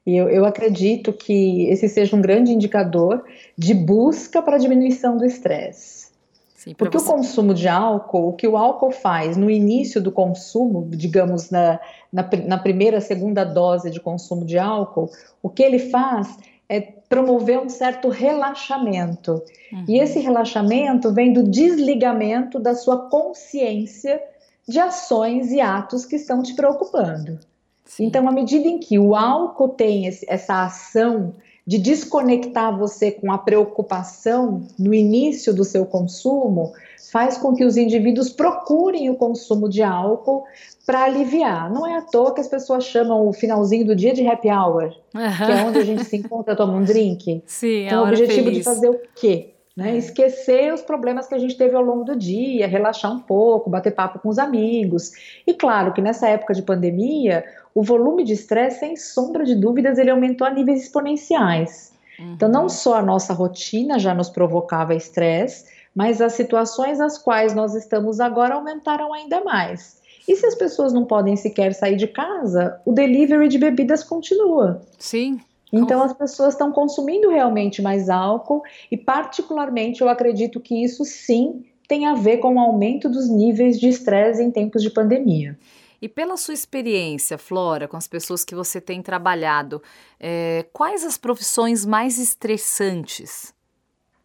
E 0.06 0.16
eu, 0.16 0.30
eu 0.30 0.46
acredito 0.46 1.12
que 1.12 1.64
esse 1.64 1.90
seja 1.90 2.16
um 2.16 2.22
grande 2.22 2.52
indicador 2.52 3.26
de 3.58 3.74
busca 3.74 4.40
para 4.40 4.56
a 4.56 4.60
diminuição 4.60 5.18
do 5.18 5.26
estresse. 5.26 6.12
Sim, 6.54 6.76
Porque 6.76 7.00
você... 7.00 7.10
o 7.10 7.16
consumo 7.16 7.52
de 7.52 7.68
álcool, 7.68 8.30
o 8.30 8.34
que 8.34 8.48
o 8.48 8.56
álcool 8.56 8.92
faz 8.92 9.36
no 9.36 9.50
início 9.50 10.00
do 10.00 10.12
consumo, 10.12 10.88
digamos, 10.92 11.50
na, 11.50 11.80
na, 12.14 12.30
na, 12.46 12.58
primeira, 12.60 13.02
segunda 13.02 13.44
dose 13.44 13.90
de 13.90 14.00
consumo 14.00 14.46
de 14.46 14.60
álcool, 14.60 15.10
o 15.42 15.50
que 15.50 15.64
ele 15.64 15.80
faz 15.80 16.38
é 16.70 16.80
promover 16.80 17.60
um 17.60 17.68
certo 17.68 18.10
relaxamento. 18.10 19.44
Uhum. 19.74 19.86
E 19.88 20.00
esse 20.00 20.20
relaxamento 20.20 21.12
vem 21.12 21.34
do 21.34 21.44
desligamento 21.44 22.60
da 22.60 22.76
sua 22.76 23.10
consciência 23.10 24.22
de 24.68 24.80
ações 24.80 25.52
e 25.52 25.60
atos 25.60 26.06
que 26.06 26.16
estão 26.16 26.44
te 26.44 26.54
preocupando. 26.54 27.40
Sim. 27.84 28.06
Então, 28.06 28.30
à 28.30 28.32
medida 28.32 28.68
em 28.68 28.78
que 28.78 29.00
o 29.00 29.16
álcool 29.16 29.70
tem 29.70 30.06
esse, 30.06 30.24
essa 30.30 30.64
ação 30.64 31.34
de 31.66 31.80
desconectar 31.80 32.78
você 32.78 33.12
com 33.12 33.32
a 33.32 33.38
preocupação 33.40 34.68
no 34.78 34.94
início 34.94 35.54
do 35.54 35.64
seu 35.64 35.86
consumo, 35.88 36.74
faz 37.12 37.38
com 37.38 37.54
que 37.54 37.64
os 37.64 37.78
indivíduos 37.78 38.30
procurem 38.30 39.10
o 39.10 39.16
consumo 39.16 39.70
de 39.70 39.82
álcool 39.82 40.44
para 40.86 41.04
aliviar. 41.04 41.72
Não 41.72 41.88
é 41.88 41.98
à 41.98 42.02
toa 42.02 42.34
que 42.34 42.42
as 42.42 42.48
pessoas 42.48 42.86
chamam 42.86 43.28
o 43.28 43.34
finalzinho 43.34 43.86
do 43.86 43.96
dia 43.96 44.14
de 44.14 44.28
happy 44.28 44.50
hour, 44.50 44.94
uhum. 45.14 45.46
que 45.46 45.52
é 45.52 45.64
onde 45.66 45.80
a 45.80 45.86
gente 45.86 46.04
se 46.04 46.18
encontra, 46.18 46.56
toma 46.56 46.74
um 46.74 46.84
drink. 46.84 47.44
Sim, 47.48 47.86
então, 47.86 48.04
o 48.04 48.08
objetivo 48.08 48.46
feliz. 48.46 48.58
de 48.58 48.64
fazer 48.64 48.90
o 48.90 49.00
quê? 49.16 49.54
Né? 49.76 49.96
Esquecer 49.96 50.74
os 50.74 50.82
problemas 50.82 51.26
que 51.28 51.36
a 51.36 51.40
gente 51.40 51.56
teve 51.58 51.74
ao 51.74 51.82
longo 51.82 52.04
do 52.04 52.16
dia, 52.16 52.68
relaxar 52.68 53.14
um 53.14 53.20
pouco, 53.20 53.70
bater 53.70 53.92
papo 53.96 54.20
com 54.20 54.28
os 54.28 54.38
amigos. 54.38 55.12
E 55.48 55.54
claro 55.54 55.94
que 55.94 56.02
nessa 56.02 56.28
época 56.28 56.54
de 56.54 56.62
pandemia, 56.62 57.46
o 57.74 57.82
volume 57.82 58.26
de 58.26 58.34
estresse, 58.34 58.80
sem 58.80 58.98
sombra 58.98 59.46
de 59.46 59.56
dúvidas, 59.56 59.98
ele 59.98 60.12
aumentou 60.12 60.46
a 60.46 60.50
níveis 60.50 60.84
exponenciais. 60.84 61.94
Uhum. 62.20 62.34
Então, 62.34 62.50
não 62.50 62.68
só 62.68 62.96
a 62.96 63.02
nossa 63.02 63.34
rotina 63.34 63.98
já 63.98 64.14
nos 64.14 64.30
provocava 64.30 64.94
estresse, 64.94 65.79
mas 65.96 66.22
as 66.22 66.34
situações 66.34 67.00
às 67.00 67.18
quais 67.18 67.54
nós 67.54 67.76
estamos 67.76 68.20
agora 68.20 68.56
aumentaram 68.56 69.14
ainda 69.14 69.44
mais. 69.44 70.00
E 70.28 70.36
se 70.36 70.46
as 70.46 70.56
pessoas 70.56 70.94
não 70.94 71.06
podem 71.06 71.36
sequer 71.36 71.74
sair 71.74 71.96
de 71.96 72.08
casa, 72.08 72.80
o 72.86 72.92
delivery 72.92 73.48
de 73.48 73.58
bebidas 73.58 74.04
continua. 74.04 74.82
Sim. 74.98 75.40
Então 75.72 76.04
as 76.04 76.14
pessoas 76.14 76.54
estão 76.54 76.72
consumindo 76.72 77.30
realmente 77.30 77.82
mais 77.82 78.10
álcool 78.10 78.64
e 78.92 78.98
particularmente 78.98 80.02
eu 80.02 80.10
acredito 80.10 80.60
que 80.60 80.84
isso 80.84 81.06
sim 81.06 81.64
tem 81.88 82.06
a 82.06 82.14
ver 82.14 82.38
com 82.38 82.56
o 82.56 82.60
aumento 82.60 83.10
dos 83.10 83.28
níveis 83.28 83.80
de 83.80 83.88
estresse 83.88 84.44
em 84.44 84.52
tempos 84.52 84.84
de 84.84 84.90
pandemia. 84.92 85.58
E 86.02 86.08
pela 86.08 86.38
sua 86.38 86.54
experiência, 86.54 87.38
Flora, 87.38 87.88
com 87.88 87.98
as 87.98 88.08
pessoas 88.08 88.46
que 88.46 88.56
você 88.56 88.80
tem 88.80 89.02
trabalhado, 89.02 89.82
é, 90.20 90.66
quais 90.72 91.04
as 91.04 91.18
profissões 91.18 91.86
mais 91.86 92.18
estressantes? 92.18 93.54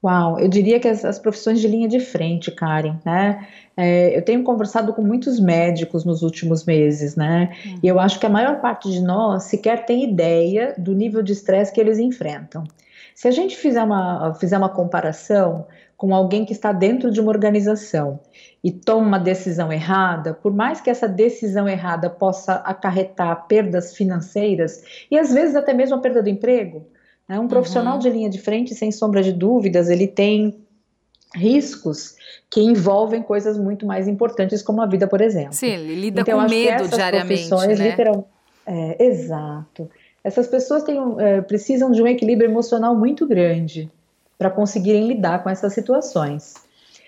Uau, 0.04 0.38
eu 0.38 0.48
diria 0.48 0.78
que 0.78 0.86
as, 0.86 1.02
as 1.02 1.18
profissões 1.18 1.60
de 1.60 1.66
linha 1.66 1.88
de 1.88 1.98
frente, 1.98 2.50
Karen, 2.50 2.98
né? 3.06 3.48
É, 3.74 4.14
eu 4.14 4.22
tenho 4.22 4.44
conversado 4.44 4.92
com 4.92 5.00
muitos 5.00 5.40
médicos 5.40 6.04
nos 6.04 6.22
últimos 6.22 6.66
meses, 6.66 7.16
né? 7.16 7.56
Uhum. 7.64 7.78
E 7.82 7.88
eu 7.88 7.98
acho 7.98 8.20
que 8.20 8.26
a 8.26 8.28
maior 8.28 8.60
parte 8.60 8.90
de 8.90 9.00
nós 9.00 9.44
sequer 9.44 9.86
tem 9.86 10.04
ideia 10.04 10.74
do 10.76 10.94
nível 10.94 11.22
de 11.22 11.32
estresse 11.32 11.72
que 11.72 11.80
eles 11.80 11.98
enfrentam. 11.98 12.64
Se 13.14 13.28
a 13.28 13.30
gente 13.30 13.56
fizer 13.56 13.82
uma, 13.82 14.34
fizer 14.34 14.58
uma 14.58 14.68
comparação 14.68 15.66
com 15.96 16.14
alguém 16.14 16.44
que 16.44 16.52
está 16.52 16.70
dentro 16.70 17.10
de 17.10 17.18
uma 17.18 17.30
organização 17.30 18.20
e 18.62 18.70
toma 18.70 19.06
uma 19.06 19.18
decisão 19.18 19.72
errada, 19.72 20.34
por 20.34 20.52
mais 20.52 20.82
que 20.82 20.90
essa 20.90 21.08
decisão 21.08 21.66
errada 21.66 22.10
possa 22.10 22.56
acarretar 22.56 23.46
perdas 23.46 23.96
financeiras 23.96 24.82
e 25.10 25.18
às 25.18 25.32
vezes 25.32 25.56
até 25.56 25.72
mesmo 25.72 25.96
a 25.96 26.00
perda 26.00 26.22
do 26.22 26.28
emprego, 26.28 26.86
né? 27.28 27.38
um 27.38 27.48
profissional 27.48 27.94
uhum. 27.94 28.00
de 28.00 28.10
linha 28.10 28.30
de 28.30 28.38
frente, 28.40 28.74
sem 28.74 28.92
sombra 28.92 29.22
de 29.22 29.32
dúvidas, 29.32 29.88
ele 29.88 30.06
tem 30.06 30.56
riscos 31.34 32.14
que 32.48 32.60
envolvem 32.60 33.22
coisas 33.22 33.58
muito 33.58 33.84
mais 33.84 34.06
importantes 34.06 34.62
como 34.62 34.80
a 34.80 34.86
vida, 34.86 35.06
por 35.08 35.20
exemplo. 35.20 35.52
Sim, 35.52 35.70
ele 35.70 35.94
lida 35.94 36.20
então, 36.20 36.40
com 36.40 36.48
medo 36.48 36.88
diariamente, 36.88 37.50
né? 37.50 37.74
Literal, 37.74 38.28
é, 38.66 39.04
exato. 39.04 39.90
Essas 40.22 40.46
pessoas 40.46 40.82
têm, 40.84 40.98
é, 41.18 41.40
precisam 41.40 41.90
de 41.90 42.00
um 42.00 42.06
equilíbrio 42.06 42.48
emocional 42.48 42.94
muito 42.94 43.26
grande 43.26 43.90
para 44.38 44.50
conseguirem 44.50 45.06
lidar 45.08 45.42
com 45.42 45.50
essas 45.50 45.72
situações. 45.72 46.54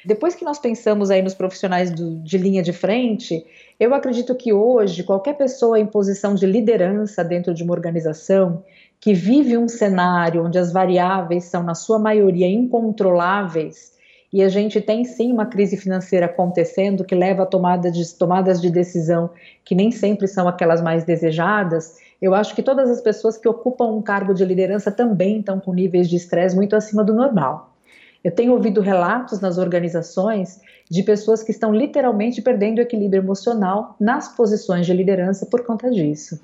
Depois 0.05 0.35
que 0.35 0.45
nós 0.45 0.59
pensamos 0.59 1.11
aí 1.11 1.21
nos 1.21 1.35
profissionais 1.35 1.91
do, 1.91 2.19
de 2.21 2.39
linha 2.39 2.63
de 2.63 2.73
frente, 2.73 3.45
eu 3.79 3.93
acredito 3.93 4.35
que 4.35 4.53
hoje 4.53 5.03
qualquer 5.03 5.37
pessoa 5.37 5.81
em 5.81 5.87
posição 5.87 6.35
de 6.35 6.47
liderança 6.47 7.25
dentro 7.25 7.53
de 7.53 7.65
uma 7.65 7.73
organização 7.73 8.63
que 9.07 9.15
vive 9.15 9.57
um 9.57 9.69
cenário 9.69 10.45
onde 10.45 10.59
as 10.59 10.73
variáveis 10.73 11.45
são 11.45 11.63
na 11.63 11.77
sua 11.77 11.97
maioria 11.97 12.49
incontroláveis 12.49 13.93
e 14.33 14.43
a 14.43 14.49
gente 14.49 14.81
tem 14.81 15.05
sim 15.05 15.31
uma 15.31 15.47
crise 15.47 15.77
financeira 15.77 16.27
acontecendo 16.27 17.05
que 17.05 17.15
leva 17.15 17.45
a 17.45 17.47
tomada 17.47 17.89
de, 17.89 18.05
tomadas 18.17 18.61
de 18.61 18.69
decisão 18.69 19.31
que 19.65 19.77
nem 19.77 19.93
sempre 19.93 20.27
são 20.27 20.49
aquelas 20.49 20.83
mais 20.83 21.05
desejadas, 21.05 21.99
eu 22.21 22.35
acho 22.35 22.53
que 22.53 22.65
todas 22.65 22.91
as 22.91 23.01
pessoas 23.01 23.39
que 23.39 23.49
ocupam 23.49 23.93
um 23.93 24.03
cargo 24.03 24.35
de 24.35 24.45
liderança 24.45 24.91
também 24.91 25.39
estão 25.39 25.61
com 25.61 25.73
níveis 25.73 26.11
de 26.11 26.17
estresse 26.17 26.57
muito 26.57 26.75
acima 26.75 27.05
do 27.05 27.15
normal. 27.15 27.77
Eu 28.25 28.33
tenho 28.33 28.55
ouvido 28.55 28.81
relatos 28.81 29.39
nas 29.41 29.57
organizações 29.57 30.61
de 30.91 31.05
pessoas 31.05 31.45
que 31.45 31.53
estão 31.53 31.73
literalmente 31.73 32.43
perdendo 32.43 32.79
o 32.79 32.83
equilíbrio 32.83 33.23
emocional 33.23 33.95
nas 34.01 34.27
posições 34.27 34.85
de 34.85 34.93
liderança 34.93 35.47
por 35.47 35.65
conta 35.65 35.89
disso. 35.89 36.41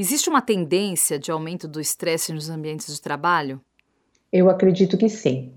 Existe 0.00 0.30
uma 0.30 0.40
tendência 0.40 1.18
de 1.18 1.30
aumento 1.30 1.68
do 1.68 1.78
estresse 1.78 2.32
nos 2.32 2.48
ambientes 2.48 2.86
de 2.94 2.98
trabalho? 3.02 3.60
Eu 4.32 4.48
acredito 4.48 4.96
que 4.96 5.10
sim, 5.10 5.52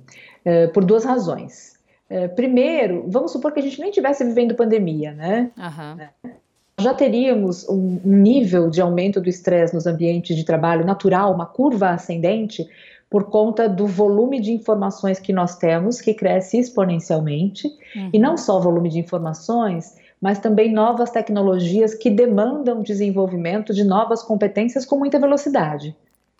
uh, 0.45 0.69
por 0.73 0.83
duas 0.83 1.05
razões. 1.05 1.79
Uh, 2.09 2.27
primeiro, 2.35 3.05
vamos 3.07 3.31
supor 3.31 3.53
que 3.53 3.61
a 3.61 3.63
gente 3.63 3.79
nem 3.79 3.87
estivesse 3.87 4.21
vivendo 4.25 4.53
pandemia, 4.53 5.13
né? 5.13 5.49
Uhum. 5.57 6.33
Já 6.77 6.93
teríamos 6.93 7.65
um, 7.69 8.01
nível 8.03 8.69
de 8.69 8.81
aumento 8.81 9.21
do 9.21 9.29
estresse 9.29 9.73
nos 9.73 9.87
ambientes 9.87 10.35
de 10.35 10.43
trabalho 10.43 10.85
natural, 10.85 11.33
uma 11.33 11.45
curva 11.45 11.91
ascendente, 11.91 12.67
por 13.09 13.29
conta 13.29 13.69
do 13.69 13.87
volume 13.87 14.41
de 14.41 14.51
informações 14.51 15.19
que 15.19 15.31
nós 15.31 15.55
temos, 15.55 16.01
que 16.01 16.13
cresce 16.13 16.57
exponencialmente, 16.57 17.69
uhum. 17.95 18.09
e 18.11 18.19
não 18.19 18.35
só 18.35 18.59
volume 18.59 18.89
de 18.89 18.99
informações, 18.99 19.95
mas 20.23 20.39
também 20.39 20.71
novas 20.71 21.11
tecnologias 21.11 21.93
que 21.93 22.09
demandam 22.09 22.81
desenvolvimento 22.81 23.73
de 23.73 23.83
novas 23.83 24.23
competências 24.23 24.85
com 24.85 24.97
muita 24.97 25.19
velocidade. 25.19 25.93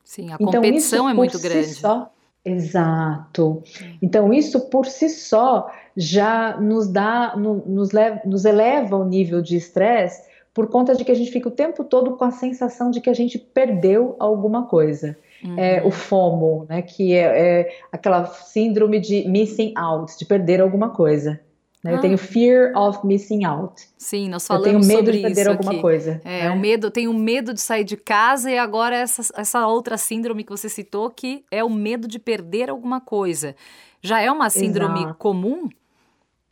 Sim, 0.06 0.32
a 0.32 0.36
então, 0.36 0.54
competição 0.54 1.10
é 1.10 1.13
muito 1.13 1.38
grande. 1.38 1.65
Si 1.65 1.82
só, 1.82 2.10
exato. 2.46 3.62
Então, 4.02 4.34
isso 4.34 4.69
por 4.69 4.86
si 4.86 5.10
só 5.10 5.69
já 5.98 6.56
nos 6.62 6.88
dá, 6.88 7.36
nos, 7.36 7.91
leva, 7.91 8.22
nos 8.24 8.46
eleva 8.46 8.96
o 8.96 9.04
nível 9.04 9.41
de 9.41 9.58
estresse 9.58 10.32
por 10.54 10.69
conta 10.69 10.96
de 10.96 11.04
que 11.04 11.12
a 11.12 11.15
gente 11.15 11.30
fica 11.30 11.50
o 11.50 11.52
tempo 11.52 11.84
todo 11.84 12.15
com 12.15 12.24
a 12.24 12.32
sensação 12.32 12.89
de 12.89 13.02
que 13.02 13.10
a 13.10 13.13
gente 13.13 13.38
perdeu 13.38 14.15
alguma 14.17 14.65
coisa 14.65 15.17
uhum. 15.43 15.60
é, 15.60 15.84
o 15.86 15.91
FOMO, 15.91 16.65
né, 16.69 16.82
que 16.82 17.13
é, 17.13 17.60
é, 17.62 17.69
aquela 17.91 18.26
síndrome 18.28 19.00
de 19.00 19.28
missing 19.28 19.74
out, 19.76 20.17
de 20.17 20.26
perder 20.26 20.62
alguma 20.62 20.89
coisa. 20.89 21.39
Né? 21.84 21.91
Ah. 21.91 21.96
Eu 21.96 22.02
tenho 22.02 22.17
fear 22.17 22.72
of 22.78 23.06
missing 23.06 23.43
out. 23.43 23.82
Sim, 23.98 24.30
nós 24.30 24.48
falamos 24.48 24.86
sobre 24.86 24.88
isso. 24.88 24.91
Eu 24.91 25.04
tenho 25.04 25.06
medo 25.06 25.12
de 25.12 25.22
perder 25.22 25.50
alguma 25.50 25.72
aqui. 25.72 25.82
coisa. 25.82 26.22
É, 26.24 26.43
né? 26.43 26.52
o 26.52 26.58
medo, 26.58 26.88
eu 26.88 26.91
tenho 26.91 27.13
medo 27.13 27.54
de 27.54 27.60
sair 27.60 27.84
de 27.84 27.98
casa 27.98 28.50
e 28.50 28.58
agora 28.58 28.96
essa, 28.96 29.22
essa 29.36 29.67
outra 29.67 29.98
síndrome 29.98 30.43
que 30.43 30.52
você 30.52 30.69
citou, 30.69 31.10
que 31.10 31.43
é 31.52 31.63
o 31.63 31.69
medo 31.69 32.08
de 32.08 32.19
perder 32.19 32.69
alguma 32.69 33.02
coisa. 33.02 33.56
Já 34.02 34.22
é 34.22 34.32
uma 34.32 34.50
síndrome 34.50 35.00
Exato. 35.00 35.15
comum? 35.15 35.69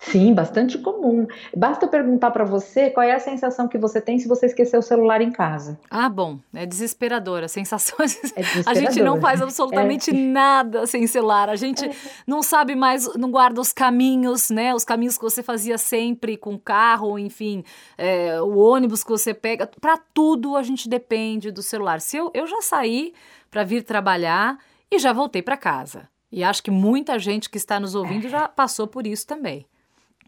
Sim, 0.01 0.33
bastante 0.33 0.79
comum. 0.79 1.27
Basta 1.55 1.87
perguntar 1.87 2.31
para 2.31 2.43
você 2.43 2.89
qual 2.89 3.05
é 3.05 3.13
a 3.13 3.19
sensação 3.19 3.67
que 3.67 3.77
você 3.77 4.01
tem 4.01 4.17
se 4.17 4.27
você 4.27 4.47
esquecer 4.47 4.75
o 4.75 4.81
celular 4.81 5.21
em 5.21 5.31
casa. 5.31 5.79
Ah, 5.91 6.09
bom, 6.09 6.39
é 6.53 6.65
desesperador. 6.65 7.43
As 7.43 7.51
sensações. 7.51 8.19
É 8.35 8.41
a 8.65 8.73
gente 8.73 9.01
não 9.03 9.21
faz 9.21 9.41
absolutamente 9.41 10.09
é. 10.09 10.13
nada 10.13 10.87
sem 10.87 11.05
celular. 11.05 11.49
A 11.49 11.55
gente 11.55 11.85
é. 11.85 11.91
não 12.25 12.41
sabe 12.41 12.73
mais, 12.73 13.13
não 13.15 13.29
guarda 13.29 13.61
os 13.61 13.71
caminhos, 13.71 14.49
né? 14.49 14.73
Os 14.73 14.83
caminhos 14.83 15.17
que 15.17 15.23
você 15.23 15.43
fazia 15.43 15.77
sempre 15.77 16.35
com 16.35 16.57
carro, 16.57 17.19
enfim, 17.19 17.63
é, 17.95 18.41
o 18.41 18.57
ônibus 18.57 19.03
que 19.03 19.09
você 19.11 19.35
pega. 19.35 19.69
Para 19.79 19.97
tudo 19.97 20.57
a 20.57 20.63
gente 20.63 20.89
depende 20.89 21.51
do 21.51 21.61
celular. 21.61 22.01
Se 22.01 22.17
eu, 22.17 22.31
eu 22.33 22.47
já 22.47 22.59
saí 22.61 23.13
para 23.51 23.63
vir 23.63 23.83
trabalhar 23.83 24.57
e 24.89 24.97
já 24.97 25.13
voltei 25.13 25.43
para 25.43 25.55
casa. 25.55 26.09
E 26.31 26.43
acho 26.43 26.63
que 26.63 26.71
muita 26.71 27.19
gente 27.19 27.49
que 27.49 27.57
está 27.57 27.79
nos 27.79 27.93
ouvindo 27.93 28.29
já 28.29 28.47
passou 28.47 28.87
por 28.87 29.05
isso 29.05 29.27
também. 29.27 29.65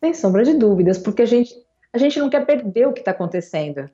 Sem 0.04 0.14
sombra 0.14 0.44
de 0.44 0.54
dúvidas, 0.54 0.98
porque 0.98 1.22
a 1.22 1.26
gente, 1.26 1.56
a 1.94 1.98
gente 1.98 2.20
não 2.20 2.30
quer 2.30 2.46
perder 2.46 2.86
o 2.90 2.92
que 2.92 3.00
está 3.00 3.12
acontecendo. 3.12 3.90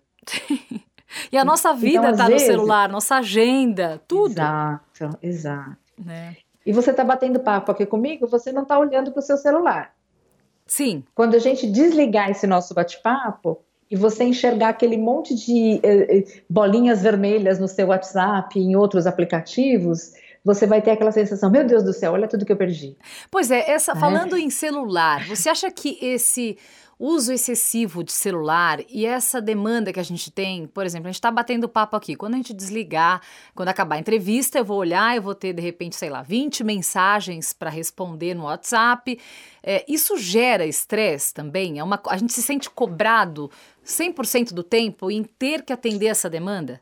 e 1.32 1.38
a 1.38 1.46
nossa 1.46 1.70
então, 1.70 1.80
vida 1.80 2.10
está 2.10 2.24
então, 2.24 2.30
no 2.30 2.40
celular, 2.40 2.90
nossa 2.90 3.18
agenda, 3.18 4.02
tudo. 4.08 4.32
Exato, 4.32 5.20
exato. 5.22 5.78
Né? 6.04 6.38
E 6.66 6.74
você 6.74 6.90
está 6.90 7.04
batendo 7.04 7.40
papo 7.40 7.72
aqui 7.72 7.86
comigo, 7.86 8.26
você 8.26 8.52
não 8.52 8.64
está 8.64 8.80
olhando 8.80 9.12
para 9.12 9.20
o 9.20 9.22
seu 9.22 9.38
celular. 9.38 9.94
Sim. 10.66 11.04
Quando 11.14 11.36
a 11.36 11.40
gente 11.40 11.68
desligar 11.68 12.32
esse 12.32 12.48
nosso 12.48 12.74
bate-papo 12.74 13.60
e 13.88 13.96
você 13.96 14.24
enxergar 14.24 14.70
aquele 14.70 14.98
monte 14.98 15.36
de 15.36 15.80
eh, 15.84 16.18
eh 16.18 16.24
bolinhas 16.50 17.04
vermelhas 17.04 17.60
no 17.60 17.68
seu 17.68 17.90
WhatsApp 17.90 18.58
e 18.58 18.64
em 18.64 18.76
outros 18.76 19.06
aplicativos, 19.06 20.14
você 20.50 20.66
vai 20.66 20.82
ter 20.82 20.92
aquela 20.92 21.12
sensação, 21.12 21.52
meu 21.52 21.64
Deus 21.64 21.84
do 21.84 21.94
céu, 21.94 22.14
olha 22.14 22.28
tudo 22.28 22.44
que 22.44 22.52
eu 22.52 22.58
perdi. 22.58 22.98
Pois 23.30 23.52
é, 23.52 23.70
essa, 23.70 23.92
é. 23.92 23.96
falando 23.96 24.36
em 24.36 24.50
celular, 24.50 25.28
você 25.28 25.48
acha 25.48 25.70
que 25.70 26.00
esse 26.02 26.58
uso 26.98 27.32
excessivo 27.32 28.04
de 28.04 28.12
celular 28.12 28.80
e 28.90 29.06
essa 29.06 29.40
demanda 29.40 29.94
que 29.94 30.00
a 30.00 30.04
gente 30.04 30.32
tem, 30.32 30.66
por 30.66 30.86
exemplo, 30.86 31.08
a 31.08 31.12
gente 31.12 31.20
está 31.20 31.30
batendo 31.30 31.70
papo 31.70 31.96
aqui, 31.96 32.16
quando 32.16 32.34
a 32.34 32.38
gente 32.38 32.52
desligar, 32.52 33.22
quando 33.54 33.70
acabar 33.70 33.96
a 33.96 34.00
entrevista, 34.00 34.58
eu 34.58 34.66
vou 34.66 34.78
olhar, 34.78 35.16
eu 35.16 35.22
vou 35.22 35.36
ter 35.36 35.54
de 35.54 35.62
repente, 35.62 35.96
sei 35.96 36.10
lá, 36.10 36.24
20 36.24 36.64
mensagens 36.64 37.54
para 37.54 37.70
responder 37.70 38.34
no 38.34 38.46
WhatsApp. 38.46 39.20
É, 39.62 39.86
isso 39.88 40.18
gera 40.18 40.66
estresse 40.66 41.32
também? 41.32 41.78
É 41.78 41.84
uma, 41.84 42.02
a 42.08 42.18
gente 42.18 42.34
se 42.34 42.42
sente 42.42 42.70
cobrado 42.70 43.52
100% 43.86 44.52
do 44.52 44.64
tempo 44.64 45.12
em 45.12 45.24
ter 45.24 45.62
que 45.62 45.72
atender 45.72 46.08
essa 46.08 46.28
demanda? 46.28 46.82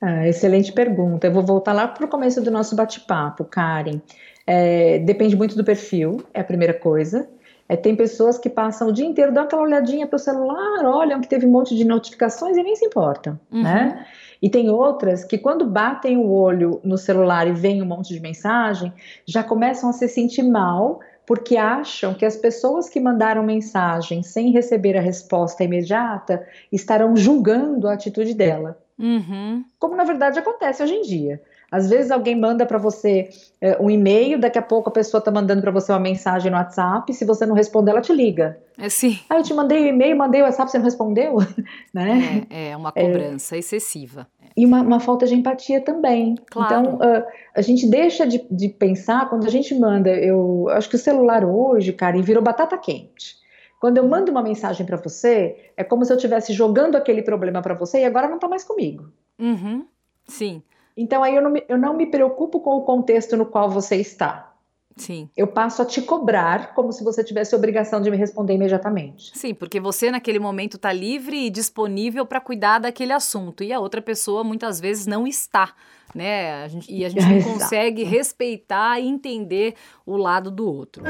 Ah, 0.00 0.26
excelente 0.26 0.72
pergunta. 0.72 1.26
Eu 1.26 1.32
vou 1.32 1.44
voltar 1.44 1.72
lá 1.72 1.86
para 1.86 2.06
o 2.06 2.08
começo 2.08 2.40
do 2.40 2.50
nosso 2.50 2.74
bate-papo, 2.74 3.44
Karen. 3.44 4.00
É, 4.46 4.98
depende 5.00 5.36
muito 5.36 5.56
do 5.56 5.62
perfil, 5.62 6.22
é 6.32 6.40
a 6.40 6.44
primeira 6.44 6.72
coisa. 6.72 7.28
É, 7.68 7.76
tem 7.76 7.94
pessoas 7.94 8.36
que 8.36 8.50
passam 8.50 8.88
o 8.88 8.92
dia 8.92 9.06
inteiro, 9.06 9.32
dão 9.32 9.44
aquela 9.44 9.62
olhadinha 9.62 10.06
para 10.06 10.16
o 10.16 10.18
celular, 10.18 10.84
olham 10.84 11.20
que 11.20 11.28
teve 11.28 11.46
um 11.46 11.50
monte 11.50 11.76
de 11.76 11.84
notificações 11.84 12.56
e 12.56 12.62
nem 12.62 12.74
se 12.74 12.84
importam, 12.84 13.38
uhum. 13.52 13.62
né? 13.62 14.06
E 14.42 14.48
tem 14.48 14.70
outras 14.70 15.22
que, 15.22 15.38
quando 15.38 15.64
batem 15.66 16.16
o 16.16 16.30
olho 16.30 16.80
no 16.82 16.98
celular 16.98 17.46
e 17.46 17.52
vem 17.52 17.80
um 17.80 17.86
monte 17.86 18.12
de 18.12 18.18
mensagem, 18.18 18.92
já 19.24 19.44
começam 19.44 19.90
a 19.90 19.92
se 19.92 20.08
sentir 20.08 20.42
mal 20.42 20.98
porque 21.24 21.56
acham 21.56 22.12
que 22.12 22.24
as 22.24 22.34
pessoas 22.34 22.88
que 22.88 22.98
mandaram 22.98 23.44
mensagem 23.44 24.20
sem 24.20 24.50
receber 24.50 24.96
a 24.96 25.00
resposta 25.00 25.62
imediata 25.62 26.44
estarão 26.72 27.14
julgando 27.14 27.86
a 27.86 27.92
atitude 27.92 28.34
dela. 28.34 28.76
Uhum. 29.00 29.64
Como 29.78 29.96
na 29.96 30.04
verdade 30.04 30.38
acontece 30.38 30.82
hoje 30.82 30.94
em 30.94 31.02
dia. 31.02 31.40
Às 31.70 31.88
vezes 31.88 32.10
alguém 32.10 32.38
manda 32.38 32.66
para 32.66 32.78
você 32.78 33.28
é, 33.60 33.80
um 33.80 33.88
e-mail, 33.88 34.40
daqui 34.40 34.58
a 34.58 34.62
pouco 34.62 34.88
a 34.88 34.92
pessoa 34.92 35.20
está 35.20 35.30
mandando 35.30 35.62
para 35.62 35.70
você 35.70 35.92
uma 35.92 36.00
mensagem 36.00 36.50
no 36.50 36.56
WhatsApp, 36.56 37.12
se 37.14 37.24
você 37.24 37.46
não 37.46 37.54
responder, 37.54 37.92
ela 37.92 38.00
te 38.00 38.12
liga. 38.12 38.58
É 38.76 38.88
sim. 38.88 39.20
Ah, 39.28 39.38
eu 39.38 39.42
te 39.44 39.54
mandei 39.54 39.84
o 39.84 39.86
e-mail, 39.86 40.16
mandei 40.16 40.40
o 40.40 40.44
WhatsApp, 40.44 40.70
você 40.70 40.78
não 40.78 40.84
respondeu? 40.84 41.36
né? 41.94 42.44
É, 42.50 42.70
é 42.70 42.76
uma 42.76 42.90
cobrança 42.90 43.54
é, 43.54 43.60
excessiva. 43.60 44.26
E 44.56 44.66
uma, 44.66 44.80
uma, 44.82 44.98
falta 44.98 45.26
de 45.26 45.34
empatia 45.34 45.80
também. 45.80 46.34
Claro. 46.50 46.80
Então, 46.80 46.94
uh, 46.96 47.24
a 47.54 47.62
gente 47.62 47.88
deixa 47.88 48.26
de, 48.26 48.44
de 48.50 48.68
pensar, 48.68 49.30
quando 49.30 49.46
a 49.46 49.50
gente 49.50 49.72
manda, 49.78 50.10
eu 50.10 50.68
acho 50.70 50.88
que 50.88 50.96
o 50.96 50.98
celular 50.98 51.44
hoje, 51.44 51.92
cara, 51.92 52.20
virou 52.20 52.42
batata 52.42 52.76
quente. 52.76 53.39
Quando 53.80 53.96
eu 53.96 54.06
mando 54.06 54.30
uma 54.30 54.42
mensagem 54.42 54.84
para 54.84 54.98
você, 54.98 55.72
é 55.74 55.82
como 55.82 56.04
se 56.04 56.12
eu 56.12 56.16
estivesse 56.16 56.52
jogando 56.52 56.96
aquele 56.96 57.22
problema 57.22 57.62
para 57.62 57.72
você 57.72 58.00
e 58.00 58.04
agora 58.04 58.28
não 58.28 58.34
está 58.34 58.46
mais 58.46 58.62
comigo. 58.62 59.10
Uhum. 59.38 59.86
Sim. 60.28 60.62
Então 60.94 61.24
aí 61.24 61.34
eu 61.34 61.40
não, 61.40 61.50
me, 61.50 61.64
eu 61.66 61.78
não 61.78 61.96
me 61.96 62.06
preocupo 62.06 62.60
com 62.60 62.76
o 62.76 62.82
contexto 62.82 63.38
no 63.38 63.46
qual 63.46 63.70
você 63.70 63.96
está. 63.96 64.52
Sim. 64.96 65.30
Eu 65.34 65.46
passo 65.46 65.80
a 65.80 65.86
te 65.86 66.02
cobrar 66.02 66.74
como 66.74 66.92
se 66.92 67.02
você 67.02 67.24
tivesse 67.24 67.56
obrigação 67.56 68.02
de 68.02 68.10
me 68.10 68.18
responder 68.18 68.52
imediatamente. 68.52 69.30
Sim, 69.34 69.54
porque 69.54 69.80
você 69.80 70.10
naquele 70.10 70.38
momento 70.38 70.76
está 70.76 70.92
livre 70.92 71.46
e 71.46 71.48
disponível 71.48 72.26
para 72.26 72.38
cuidar 72.38 72.80
daquele 72.80 73.14
assunto 73.14 73.64
e 73.64 73.72
a 73.72 73.80
outra 73.80 74.02
pessoa 74.02 74.44
muitas 74.44 74.78
vezes 74.78 75.06
não 75.06 75.26
está, 75.26 75.74
né? 76.14 76.64
A 76.64 76.68
gente, 76.68 76.92
e 76.92 77.02
a 77.02 77.08
gente 77.08 77.24
não 77.24 77.40
consegue 77.54 78.04
respeitar 78.04 79.00
e 79.00 79.08
entender 79.08 79.74
o 80.04 80.18
lado 80.18 80.50
do 80.50 80.66
outro. 80.66 81.02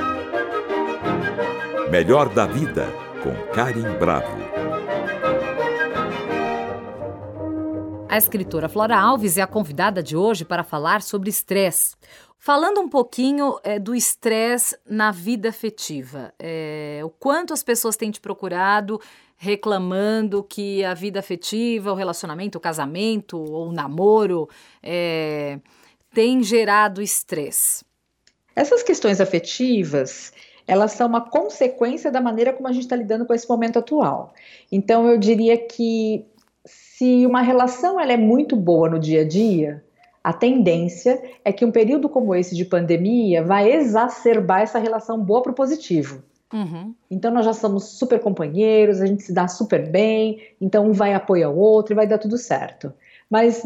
Melhor 1.91 2.33
da 2.33 2.47
Vida, 2.47 2.87
com 3.21 3.35
Karim 3.53 3.99
Bravo. 3.99 4.39
A 8.09 8.17
escritora 8.17 8.69
Flora 8.69 8.97
Alves 8.97 9.37
é 9.37 9.43
a 9.43 9.47
convidada 9.47 10.01
de 10.01 10.17
hoje 10.17 10.45
para 10.45 10.63
falar 10.63 11.03
sobre 11.03 11.31
estresse. 11.31 11.97
Falando 12.39 12.81
um 12.81 12.89
pouquinho 12.89 13.59
é, 13.65 13.81
do 13.81 13.93
estresse 13.93 14.79
na 14.89 15.11
vida 15.11 15.49
afetiva, 15.49 16.33
é, 16.39 17.01
o 17.03 17.11
quanto 17.11 17.53
as 17.53 17.65
pessoas 17.65 17.97
têm 17.97 18.13
te 18.13 18.21
procurado 18.21 19.01
reclamando 19.37 20.45
que 20.45 20.85
a 20.85 20.95
vida 20.95 21.19
afetiva, 21.19 21.91
o 21.91 21.97
relacionamento, 21.97 22.57
o 22.57 22.61
casamento 22.61 23.37
ou 23.37 23.71
o 23.71 23.73
namoro 23.73 24.49
é, 24.81 25.59
tem 26.15 26.41
gerado 26.41 27.03
estresse. 27.03 27.85
Essas 28.55 28.83
questões 28.83 29.21
afetivas, 29.21 30.33
elas 30.71 30.93
são 30.93 31.09
uma 31.09 31.21
consequência 31.21 32.13
da 32.13 32.21
maneira 32.21 32.53
como 32.53 32.69
a 32.69 32.73
gente 32.73 32.85
está 32.85 32.95
lidando 32.95 33.27
com 33.27 33.35
esse 33.35 33.49
momento 33.49 33.81
atual. 33.81 34.33
Então, 34.71 35.09
eu 35.09 35.19
diria 35.19 35.59
que 35.59 36.25
se 36.65 37.27
uma 37.27 37.43
relação 37.43 37.99
ela 37.99 38.13
é 38.13 38.17
muito 38.17 38.55
boa 38.55 38.89
no 38.89 39.01
dia 39.01 39.23
a 39.23 39.25
dia, 39.27 39.83
a 40.23 40.33
tendência 40.33 41.21
é 41.45 41.53
que 41.53 41.65
um 41.65 41.73
período 41.73 42.09
como 42.09 42.37
esse 42.37 42.55
de 42.55 42.65
pandemia 42.65 43.43
vai 43.43 43.73
exacerbar 43.73 44.61
essa 44.61 44.79
relação 44.79 45.19
boa 45.19 45.43
para 45.43 45.51
o 45.51 45.55
positivo. 45.57 46.23
Uhum. 46.53 46.95
Então 47.11 47.33
nós 47.33 47.45
já 47.45 47.53
somos 47.53 47.99
super 47.99 48.21
companheiros, 48.21 49.01
a 49.01 49.07
gente 49.07 49.25
se 49.25 49.33
dá 49.33 49.49
super 49.49 49.91
bem, 49.91 50.41
então 50.61 50.87
um 50.87 50.93
vai 50.93 51.15
apoiar 51.15 51.51
o 51.51 51.59
outro 51.59 51.95
e 51.95 51.97
vai 51.97 52.07
dar 52.07 52.19
tudo 52.19 52.39
certo. 52.39 52.93
Mas 53.29 53.65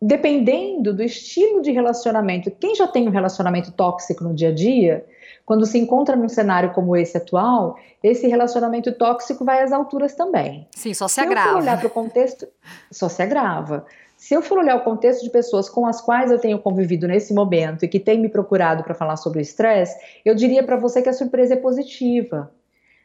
dependendo 0.00 0.92
do 0.92 1.02
estilo 1.02 1.62
de 1.62 1.70
relacionamento, 1.70 2.50
quem 2.50 2.74
já 2.74 2.86
tem 2.86 3.08
um 3.08 3.10
relacionamento 3.10 3.72
tóxico 3.72 4.24
no 4.24 4.34
dia 4.34 4.50
a 4.50 4.54
dia, 4.54 5.06
quando 5.52 5.66
se 5.66 5.78
encontra 5.78 6.16
num 6.16 6.30
cenário 6.30 6.72
como 6.72 6.96
esse 6.96 7.14
atual, 7.14 7.76
esse 8.02 8.26
relacionamento 8.26 8.90
tóxico 8.90 9.44
vai 9.44 9.62
às 9.62 9.70
alturas 9.70 10.14
também. 10.14 10.66
Sim, 10.74 10.94
só 10.94 11.06
se, 11.06 11.16
se 11.16 11.20
agrava. 11.20 11.42
Se 11.42 11.50
eu 11.50 11.52
for 11.52 11.62
olhar 11.62 11.78
para 11.78 11.86
o 11.86 11.90
contexto, 11.90 12.48
só 12.90 13.08
se 13.10 13.22
agrava. 13.22 13.86
Se 14.16 14.32
eu 14.32 14.40
for 14.40 14.58
olhar 14.60 14.76
o 14.76 14.80
contexto 14.80 15.22
de 15.22 15.28
pessoas 15.28 15.68
com 15.68 15.86
as 15.86 16.00
quais 16.00 16.30
eu 16.30 16.38
tenho 16.38 16.58
convivido 16.58 17.06
nesse 17.06 17.34
momento 17.34 17.84
e 17.84 17.88
que 17.88 18.00
têm 18.00 18.18
me 18.18 18.30
procurado 18.30 18.82
para 18.82 18.94
falar 18.94 19.16
sobre 19.16 19.40
o 19.40 19.42
estresse, 19.42 19.94
eu 20.24 20.34
diria 20.34 20.62
para 20.62 20.76
você 20.76 21.02
que 21.02 21.10
a 21.10 21.12
surpresa 21.12 21.52
é 21.52 21.58
positiva. 21.58 22.50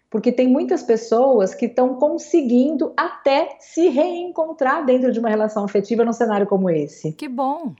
Porque 0.09 0.31
tem 0.31 0.47
muitas 0.47 0.81
pessoas 0.81 1.53
que 1.53 1.65
estão 1.65 1.95
conseguindo 1.95 2.93
até 2.95 3.57
se 3.59 3.89
reencontrar 3.89 4.85
dentro 4.85 5.11
de 5.11 5.19
uma 5.19 5.27
relação 5.27 5.65
afetiva 5.65 6.05
num 6.05 6.13
cenário 6.13 6.47
como 6.47 6.69
esse. 6.69 7.11
Que 7.11 7.27
bom! 7.27 7.75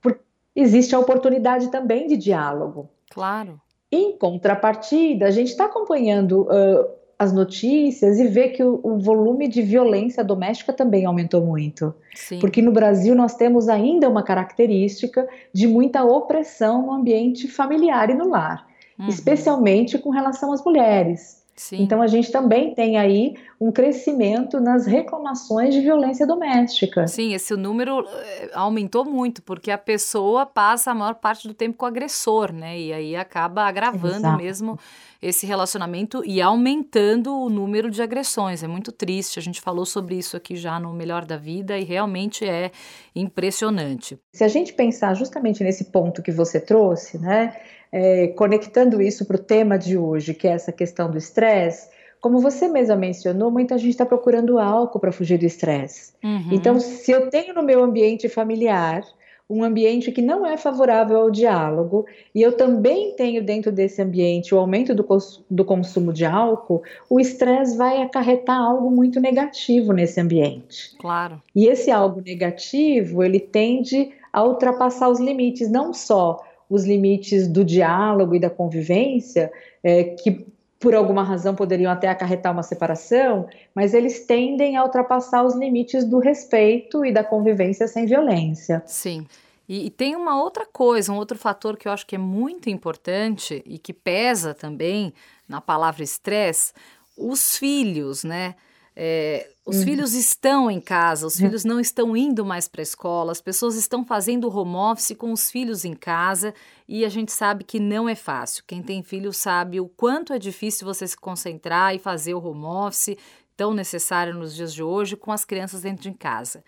Porque 0.00 0.20
existe 0.54 0.94
a 0.94 1.00
oportunidade 1.00 1.72
também 1.72 2.06
de 2.06 2.16
diálogo. 2.16 2.88
Claro. 3.10 3.60
Em 3.92 4.16
contrapartida, 4.16 5.26
a 5.26 5.30
gente 5.30 5.48
está 5.48 5.66
acompanhando 5.66 6.44
uh, 6.44 6.88
as 7.18 7.30
notícias 7.30 8.18
e 8.18 8.26
vê 8.26 8.48
que 8.48 8.64
o, 8.64 8.80
o, 8.82 8.98
volume 8.98 9.46
de 9.46 9.60
violência 9.60 10.24
doméstica 10.24 10.72
também 10.72 11.04
aumentou 11.04 11.44
muito. 11.44 11.94
Sim. 12.14 12.38
Porque 12.38 12.62
no 12.62 12.72
Brasil 12.72 13.14
nós 13.14 13.34
temos 13.34 13.68
ainda 13.68 14.08
uma 14.08 14.22
característica 14.22 15.28
de 15.52 15.66
muita 15.68 16.02
opressão 16.02 16.86
no 16.86 16.92
ambiente 16.92 17.46
familiar 17.46 18.08
e 18.08 18.14
no 18.14 18.30
lar, 18.30 18.66
uhum. 18.98 19.08
especialmente 19.08 19.98
com 19.98 20.08
relação 20.08 20.52
às 20.52 20.64
mulheres. 20.64 21.41
Sim. 21.54 21.82
Então 21.82 22.00
a 22.00 22.06
gente 22.06 22.32
também 22.32 22.74
tem 22.74 22.96
aí 22.96 23.34
um 23.60 23.70
crescimento 23.70 24.58
nas 24.58 24.86
reclamações 24.86 25.74
de 25.74 25.80
violência 25.80 26.26
doméstica. 26.26 27.06
Sim, 27.06 27.34
esse 27.34 27.54
número 27.54 28.06
eh, 28.08 28.50
aumentou 28.54 29.04
muito, 29.04 29.42
porque 29.42 29.70
a 29.70 29.78
pessoa 29.78 30.46
passa 30.46 30.90
a 30.90 30.94
maior 30.94 31.14
parte 31.14 31.46
do 31.46 31.54
tempo 31.54 31.76
com 31.76 31.84
o 31.84 31.88
agressor, 31.88 32.52
né? 32.52 32.78
E 32.78 32.92
aí 32.92 33.14
acaba 33.14 33.64
agravando 33.64 34.16
Exato. 34.16 34.42
mesmo 34.42 34.78
esse 35.20 35.46
relacionamento 35.46 36.24
e 36.24 36.42
aumentando 36.42 37.32
o 37.32 37.48
número 37.48 37.90
de 37.90 38.02
agressões. 38.02 38.64
É 38.64 38.66
muito 38.66 38.90
triste. 38.90 39.38
A 39.38 39.42
gente 39.42 39.60
falou 39.60 39.86
sobre 39.86 40.16
isso 40.16 40.36
aqui 40.36 40.56
já 40.56 40.80
no 40.80 40.92
Melhor 40.92 41.24
da 41.24 41.36
Vida 41.36 41.78
e 41.78 41.84
realmente 41.84 42.44
é 42.44 42.72
impressionante. 43.14 44.18
Se 44.32 44.42
a 44.42 44.48
gente 44.48 44.72
pensar 44.72 45.14
justamente 45.14 45.62
nesse 45.62 45.84
ponto 45.84 46.22
que 46.22 46.32
você 46.32 46.58
trouxe, 46.58 47.18
né? 47.18 47.54
É, 47.92 48.28
conectando 48.28 49.02
isso 49.02 49.26
para 49.26 49.36
o 49.36 49.38
tema 49.38 49.78
de 49.78 49.98
hoje, 49.98 50.32
que 50.32 50.48
é 50.48 50.52
essa 50.52 50.72
questão 50.72 51.10
do 51.10 51.18
estresse, 51.18 51.90
como 52.20 52.38
você 52.38 52.68
mesma 52.68 52.94
mencionou, 52.94 53.50
muita 53.50 53.76
gente 53.76 53.90
está 53.90 54.06
procurando 54.06 54.58
álcool 54.58 55.00
para 55.00 55.10
fugir 55.10 55.38
do 55.38 55.44
estresse. 55.44 56.12
Uhum. 56.22 56.50
Então, 56.52 56.78
se 56.78 57.10
eu 57.10 57.28
tenho 57.28 57.52
no 57.52 57.64
meu 57.64 57.82
ambiente 57.82 58.28
familiar 58.28 59.02
um 59.50 59.62
ambiente 59.64 60.10
que 60.12 60.22
não 60.22 60.46
é 60.46 60.56
favorável 60.56 61.18
ao 61.18 61.30
diálogo, 61.30 62.06
e 62.34 62.40
eu 62.40 62.56
também 62.56 63.14
tenho 63.16 63.44
dentro 63.44 63.70
desse 63.70 64.00
ambiente 64.00 64.54
o 64.54 64.58
aumento 64.58 64.94
do, 64.94 65.04
cons 65.04 65.44
do 65.50 65.64
consumo 65.64 66.12
de 66.12 66.24
álcool, 66.24 66.82
o 67.10 67.20
estresse 67.20 67.76
vai 67.76 68.00
acarretar 68.00 68.56
algo 68.56 68.90
muito 68.90 69.20
negativo 69.20 69.92
nesse 69.92 70.20
ambiente. 70.20 70.96
Claro. 70.98 71.42
E 71.54 71.66
esse 71.66 71.90
algo 71.90 72.22
negativo, 72.22 73.22
ele 73.22 73.40
tende 73.40 74.12
a 74.32 74.42
ultrapassar 74.42 75.10
os 75.10 75.20
limites, 75.20 75.68
não 75.68 75.92
só 75.92 76.40
os 76.72 76.86
limites 76.86 77.46
do 77.46 77.62
diálogo 77.62 78.34
e 78.34 78.40
da 78.40 78.48
convivência, 78.48 79.52
é, 79.84 80.04
que 80.04 80.46
por 80.80 80.94
alguma 80.94 81.22
razão 81.22 81.54
poderiam 81.54 81.92
até 81.92 82.08
acarretar 82.08 82.50
uma 82.50 82.62
separação, 82.62 83.46
mas 83.74 83.92
eles 83.92 84.26
tendem 84.26 84.76
a 84.76 84.82
ultrapassar 84.82 85.44
os 85.44 85.54
limites 85.54 86.04
do 86.04 86.18
respeito 86.18 87.04
e 87.04 87.12
da 87.12 87.22
convivência 87.22 87.86
sem 87.86 88.06
violência. 88.06 88.82
Sim. 88.86 89.26
E, 89.68 89.86
e, 89.86 89.90
tem 89.90 90.16
uma 90.16 90.42
outra 90.42 90.66
coisa, 90.66 91.12
um 91.12 91.16
outro 91.16 91.38
fator 91.38 91.76
que 91.76 91.86
eu 91.86 91.92
acho 91.92 92.06
que 92.06 92.16
é 92.16 92.18
muito 92.18 92.70
importante 92.70 93.62
e 93.66 93.78
que 93.78 93.92
pesa 93.92 94.54
também 94.54 95.12
na 95.46 95.60
palavra 95.60 96.02
estresse, 96.02 96.72
os 97.16 97.58
filhos, 97.58 98.24
né? 98.24 98.54
É, 98.94 99.48
os 99.64 99.78
uhum. 99.78 99.84
filhos 99.84 100.12
estão 100.12 100.70
em 100.70 100.80
casa, 100.80 101.26
os 101.26 101.36
filhos 101.36 101.64
não 101.64 101.80
estão 101.80 102.16
indo 102.16 102.44
mais 102.44 102.68
para 102.68 102.80
a 102.80 102.82
escola, 102.82 103.32
as 103.32 103.40
pessoas 103.40 103.74
estão 103.74 104.04
fazendo 104.04 104.54
home 104.54 104.74
office 104.74 105.16
com 105.16 105.32
os 105.32 105.50
filhos 105.50 105.84
em 105.84 105.94
casa 105.94 106.52
e 106.86 107.04
a 107.04 107.08
gente 107.08 107.32
sabe 107.32 107.64
que 107.64 107.80
não 107.80 108.08
é 108.08 108.14
fácil. 108.14 108.64
Quem 108.66 108.82
tem 108.82 109.02
filho 109.02 109.32
sabe 109.32 109.80
o 109.80 109.88
quanto 109.88 110.32
é 110.32 110.38
difícil 110.38 110.86
você 110.86 111.06
se 111.06 111.16
concentrar 111.16 111.94
e 111.94 111.98
fazer 111.98 112.34
o 112.34 112.44
home 112.44 112.64
office 112.64 113.16
tão 113.56 113.72
necessário 113.72 114.34
nos 114.34 114.54
dias 114.54 114.74
de 114.74 114.82
hoje 114.82 115.16
com 115.16 115.32
as 115.32 115.44
crianças 115.44 115.82
dentro 115.82 116.02
de 116.02 116.12
casa. 116.12 116.62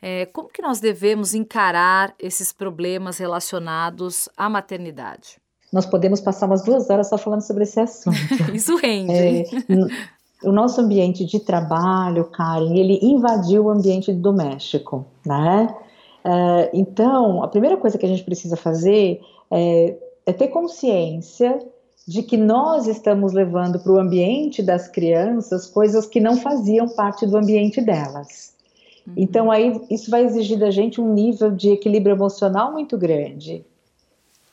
É, 0.00 0.26
como 0.26 0.48
que 0.48 0.62
nós 0.62 0.78
devemos 0.78 1.34
encarar 1.34 2.14
esses 2.18 2.52
problemas 2.52 3.18
relacionados 3.18 4.28
à 4.36 4.48
maternidade? 4.48 5.38
Nós 5.72 5.84
podemos 5.84 6.20
passar 6.20 6.46
umas 6.46 6.62
duas 6.64 6.88
horas 6.88 7.08
só 7.08 7.18
falando 7.18 7.42
sobre 7.42 7.64
esse 7.64 7.78
assunto. 7.78 8.16
Isso 8.54 8.76
rende. 8.76 9.12
É, 9.12 9.44
o 10.42 10.52
nosso 10.52 10.80
ambiente 10.80 11.24
de 11.24 11.40
trabalho, 11.40 12.24
Karen, 12.26 12.74
ele 12.74 12.98
invadiu 13.02 13.64
o 13.64 13.70
ambiente 13.70 14.12
doméstico, 14.12 15.04
né? 15.26 15.74
É, 16.24 16.70
então, 16.72 17.42
a 17.42 17.48
primeira 17.48 17.76
coisa 17.76 17.98
que 17.98 18.06
a 18.06 18.08
gente 18.08 18.24
precisa 18.24 18.56
fazer 18.56 19.20
é, 19.50 19.96
é 20.26 20.32
ter 20.32 20.48
consciência 20.48 21.58
de 22.06 22.22
que 22.22 22.36
nós 22.36 22.86
estamos 22.86 23.32
levando 23.32 23.78
para 23.78 23.92
o 23.92 23.98
ambiente 23.98 24.62
das 24.62 24.88
crianças 24.88 25.66
coisas 25.66 26.06
que 26.06 26.20
não 26.20 26.36
faziam 26.36 26.88
parte 26.88 27.26
do 27.26 27.36
ambiente 27.36 27.80
delas. 27.80 28.54
Uhum. 29.06 29.14
Então, 29.16 29.50
aí, 29.50 29.80
isso 29.90 30.10
vai 30.10 30.24
exigir 30.24 30.58
da 30.58 30.70
gente 30.70 31.00
um 31.00 31.12
nível 31.12 31.50
de 31.50 31.70
equilíbrio 31.70 32.14
emocional 32.14 32.72
muito 32.72 32.96
grande. 32.96 33.64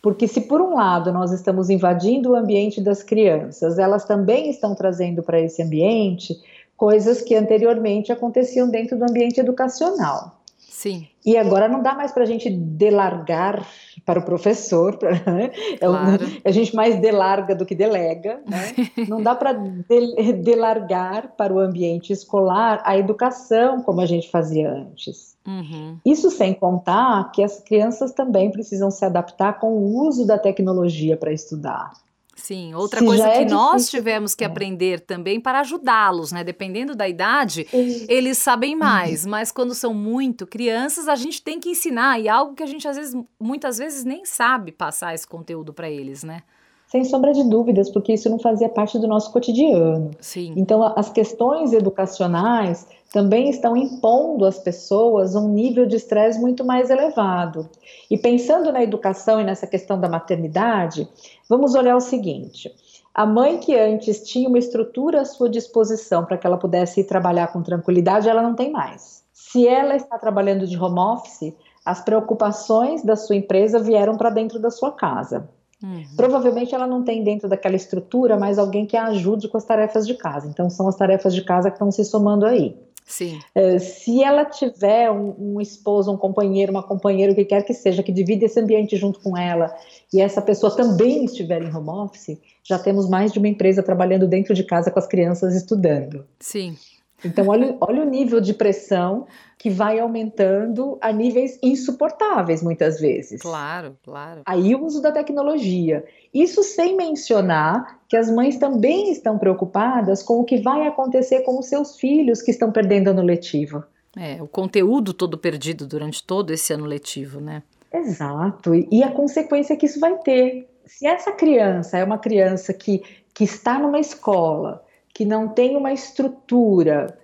Porque 0.05 0.27
se 0.27 0.41
por 0.41 0.61
um 0.61 0.75
lado 0.75 1.11
nós 1.11 1.31
estamos 1.31 1.67
invadindo 1.67 2.29
o 2.29 2.35
ambiente 2.35 2.79
das 2.79 3.01
crianças, 3.01 3.79
elas 3.79 4.05
também 4.05 4.51
estão 4.51 4.75
trazendo 4.75 5.23
para 5.23 5.41
esse 5.41 5.63
ambiente 5.63 6.39
coisas 6.77 7.23
que 7.23 7.33
anteriormente 7.33 8.11
aconteciam 8.11 8.69
dentro 8.69 8.95
do 8.99 9.03
ambiente 9.03 9.39
educacional. 9.39 10.39
Sim. 10.59 11.07
E 11.25 11.35
agora 11.35 11.67
não 11.67 11.81
dá 11.81 11.95
mais 11.95 12.11
para 12.11 12.21
a 12.21 12.25
gente 12.27 12.51
delargar 12.51 13.67
para 14.05 14.19
o 14.19 14.23
professor, 14.23 14.95
pra, 14.95 15.09
né? 15.25 15.49
claro. 15.79 16.23
é, 16.43 16.49
a 16.49 16.51
gente 16.51 16.75
mais 16.75 16.99
delarga 16.99 17.55
do 17.55 17.65
que 17.65 17.73
delega, 17.73 18.43
né? 18.47 18.75
não 19.09 19.23
dá 19.23 19.33
para 19.33 19.53
de, 19.53 20.33
delargar 20.33 21.33
para 21.35 21.51
o 21.51 21.57
ambiente 21.57 22.13
escolar 22.13 22.79
a 22.85 22.95
educação 22.95 23.81
como 23.81 24.01
a 24.01 24.05
gente 24.05 24.29
fazia 24.29 24.69
antes. 24.69 25.34
Uhum. 25.47 25.99
Isso 26.03 26.31
sem 26.31 26.53
contar 26.53 27.31
que 27.31 27.43
as 27.43 27.59
crianças 27.59 28.11
também 28.11 28.51
precisam 28.51 28.89
se 28.89 29.05
adaptar 29.05 29.59
com 29.59 29.73
o 29.73 30.07
uso 30.07 30.25
da 30.25 30.39
tecnologia 30.39 31.15
para 31.15 31.31
estudar. 31.31 31.91
Sim, 32.35 32.75
outra 32.75 32.99
Se 32.99 33.05
coisa 33.05 33.23
que 33.29 33.37
é 33.37 33.45
nós 33.45 33.89
tivemos 33.89 34.35
que 34.35 34.43
é. 34.43 34.47
aprender 34.47 34.99
também 34.99 35.39
para 35.39 35.61
ajudá-los, 35.61 36.33
né? 36.33 36.43
Dependendo 36.43 36.93
da 36.93 37.07
idade, 37.07 37.65
eles 38.09 38.37
sabem 38.37 38.73
uhum. 38.73 38.79
mais, 38.79 39.25
mas 39.25 39.51
quando 39.51 39.73
são 39.73 39.93
muito 39.93 40.45
crianças, 40.45 41.07
a 41.07 41.15
gente 41.15 41.41
tem 41.41 41.59
que 41.59 41.69
ensinar 41.69 42.19
e 42.19 42.27
algo 42.27 42.53
que 42.53 42.61
a 42.61 42.67
gente 42.67 42.85
às 42.87 42.97
vezes, 42.97 43.15
muitas 43.39 43.77
vezes 43.77 44.03
nem 44.03 44.25
sabe 44.25 44.73
passar 44.73 45.15
esse 45.15 45.25
conteúdo 45.25 45.73
para 45.73 45.89
eles, 45.89 46.23
né? 46.23 46.41
Sem 46.87 47.03
sombra 47.03 47.33
de 47.33 47.43
dúvidas, 47.43 47.89
porque 47.89 48.13
isso 48.13 48.29
não 48.29 48.39
fazia 48.39 48.69
parte 48.69 48.99
do 48.99 49.07
nosso 49.07 49.31
cotidiano. 49.31 50.11
Sim. 50.19 50.53
Então, 50.55 50.83
as 50.95 51.09
questões 51.09 51.73
educacionais 51.73 52.87
também 53.11 53.49
estão 53.49 53.75
impondo 53.75 54.45
às 54.45 54.59
pessoas 54.59 55.35
um 55.35 55.47
nível 55.47 55.85
de 55.85 55.95
estresse 55.95 56.39
muito 56.39 56.65
mais 56.65 56.89
elevado. 56.89 57.69
E 58.11 58.17
pensando 58.17 58.71
na 58.71 58.83
educação 58.83 59.39
e 59.39 59.43
nessa 59.43 59.65
questão 59.65 59.99
da 59.99 60.09
maternidade, 60.09 61.07
vamos 61.49 61.75
olhar 61.75 61.95
o 61.95 62.01
seguinte: 62.01 62.69
a 63.13 63.25
mãe 63.25 63.57
que 63.57 63.73
antes 63.73 64.21
tinha 64.23 64.49
uma 64.49 64.59
estrutura 64.59 65.21
à 65.21 65.25
sua 65.25 65.49
disposição 65.49 66.25
para 66.25 66.37
que 66.37 66.45
ela 66.45 66.57
pudesse 66.57 66.99
ir 66.99 67.05
trabalhar 67.05 67.47
com 67.47 67.63
tranquilidade, 67.63 68.27
ela 68.27 68.41
não 68.41 68.53
tem 68.53 68.69
mais. 68.69 69.23
Se 69.31 69.65
ela 69.65 69.95
está 69.95 70.19
trabalhando 70.19 70.67
de 70.67 70.77
home 70.77 70.99
office, 70.99 71.53
as 71.85 72.01
preocupações 72.01 73.03
da 73.03 73.15
sua 73.15 73.37
empresa 73.37 73.79
vieram 73.79 74.17
para 74.17 74.29
dentro 74.29 74.59
da 74.59 74.69
sua 74.69 74.91
casa. 74.91 75.47
Uhum. 75.85 76.03
Provavelmente 76.17 76.73
ela 76.73 76.87
não 76.87 77.03
tem 77.03 77.23
dentro 77.23 77.47
daquela 77.47 77.75
estrutura 77.75 78.37
mais 78.37 78.57
alguém 78.57 78.87
que 78.87 78.97
a 78.97 79.05
ajude 79.05 79.47
com 79.47 79.57
as 79.57 79.63
tarefas 79.63 80.07
de 80.07 80.15
casa. 80.15 80.47
Então 80.47 80.67
são 80.67 80.87
as 80.87 80.95
tarefas 80.95 81.33
de 81.33 81.43
casa 81.43 81.69
que 81.69 81.75
estão 81.75 81.91
se 81.91 82.03
somando 82.03 82.45
aí. 82.45 82.75
Sim. 83.05 83.39
Uh, 83.55 83.79
se 83.79 84.23
ela 84.23 84.45
tiver 84.45 85.11
um, 85.11 85.35
um, 85.37 85.61
esposo, 85.61 86.11
um 86.11 86.17
companheiro, 86.17 86.71
uma 86.71 86.81
companheira, 86.81 87.31
o 87.31 87.35
que 87.35 87.45
quer 87.45 87.61
que 87.61 87.73
seja, 87.73 88.01
que 88.01 88.11
divide 88.11 88.45
esse 88.45 88.59
ambiente 88.59 88.97
junto 88.97 89.19
com 89.19 89.37
ela, 89.37 89.75
e 90.11 90.19
essa 90.19 90.41
pessoa 90.41 90.75
também 90.75 91.23
estiver 91.23 91.61
em 91.61 91.71
home 91.71 91.89
office, 91.89 92.39
já 92.63 92.79
temos 92.79 93.07
mais 93.07 93.31
de 93.31 93.37
uma 93.37 93.47
empresa 93.47 93.83
trabalhando 93.83 94.27
dentro 94.27 94.55
de 94.55 94.63
casa 94.63 94.89
com 94.89 94.97
as 94.97 95.05
crianças 95.05 95.53
estudando. 95.53 96.25
Sim. 96.39 96.75
Então, 97.23 97.47
olha, 97.47 97.75
olha 97.79 98.03
o 98.03 98.09
nível 98.09 98.41
de 98.41 98.53
pressão 98.53 99.25
que 99.57 99.69
vai 99.69 99.99
aumentando 99.99 100.97
a 101.01 101.11
níveis 101.11 101.57
insuportáveis 101.63 102.61
muitas 102.61 102.99
vezes. 102.99 103.41
Claro, 103.41 103.97
claro. 104.03 104.41
Aí 104.45 104.75
o 104.75 104.83
uso 104.83 105.01
da 105.01 105.11
tecnologia. 105.11 106.05
Isso 106.33 106.61
sem 106.61 106.95
mencionar 106.95 107.99
que 108.07 108.17
as 108.17 108.29
mães 108.29 108.57
também 108.57 109.11
estão 109.11 109.39
preocupadas 109.39 110.21
com 110.21 110.39
o 110.39 110.43
que 110.43 110.57
vai 110.57 110.85
acontecer 110.85 111.41
com 111.41 111.57
os 111.57 111.67
seus 111.67 111.97
filhos 111.97 112.41
que 112.41 112.51
estão 112.51 112.71
perdendo 112.71 113.09
ano 113.09 113.23
letivo. 113.23 113.83
É, 114.17 114.41
o 114.41 114.47
conteúdo 114.47 115.13
todo 115.13 115.37
perdido 115.37 115.87
durante 115.87 116.23
todo 116.23 116.51
esse 116.51 116.73
ano 116.73 116.85
letivo, 116.85 117.39
né? 117.41 117.63
Exato. 117.91 118.73
E 118.75 119.03
a 119.03 119.11
consequência 119.11 119.75
que 119.75 119.85
isso 119.85 119.99
vai 119.99 120.17
ter. 120.19 120.69
Se 120.85 121.07
essa 121.07 121.31
criança 121.31 121.97
é 121.97 122.03
uma 122.03 122.17
criança 122.17 122.73
que, 122.73 123.01
que 123.33 123.43
está 123.43 123.79
numa 123.79 123.99
escola, 123.99 124.84
que 125.15 125.23
não 125.23 125.47
tem 125.47 125.77
uma 125.77 125.93
estrutura, 125.93 127.17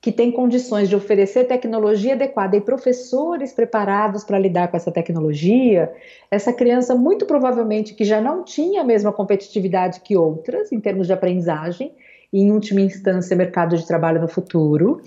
que 0.00 0.12
tem 0.12 0.30
condições 0.30 0.88
de 0.88 0.94
oferecer 0.94 1.48
tecnologia 1.48 2.14
adequada 2.14 2.56
e 2.56 2.60
professores 2.60 3.52
preparados 3.52 4.22
para 4.22 4.38
lidar 4.38 4.68
com 4.68 4.76
essa 4.76 4.92
tecnologia, 4.92 5.92
essa 6.30 6.52
criança, 6.52 6.94
muito 6.94 7.26
provavelmente, 7.26 7.94
que 7.94 8.04
já 8.04 8.20
não 8.20 8.44
tinha 8.44 8.82
a 8.82 8.84
mesma 8.84 9.12
competitividade 9.12 10.00
que 10.02 10.16
outras 10.16 10.70
em 10.70 10.78
termos 10.78 11.08
de 11.08 11.12
aprendizagem, 11.12 11.92
e 12.32 12.42
em 12.42 12.52
última 12.52 12.80
instância, 12.80 13.36
mercado 13.36 13.76
de 13.76 13.84
trabalho 13.84 14.20
no 14.20 14.28
futuro, 14.28 15.02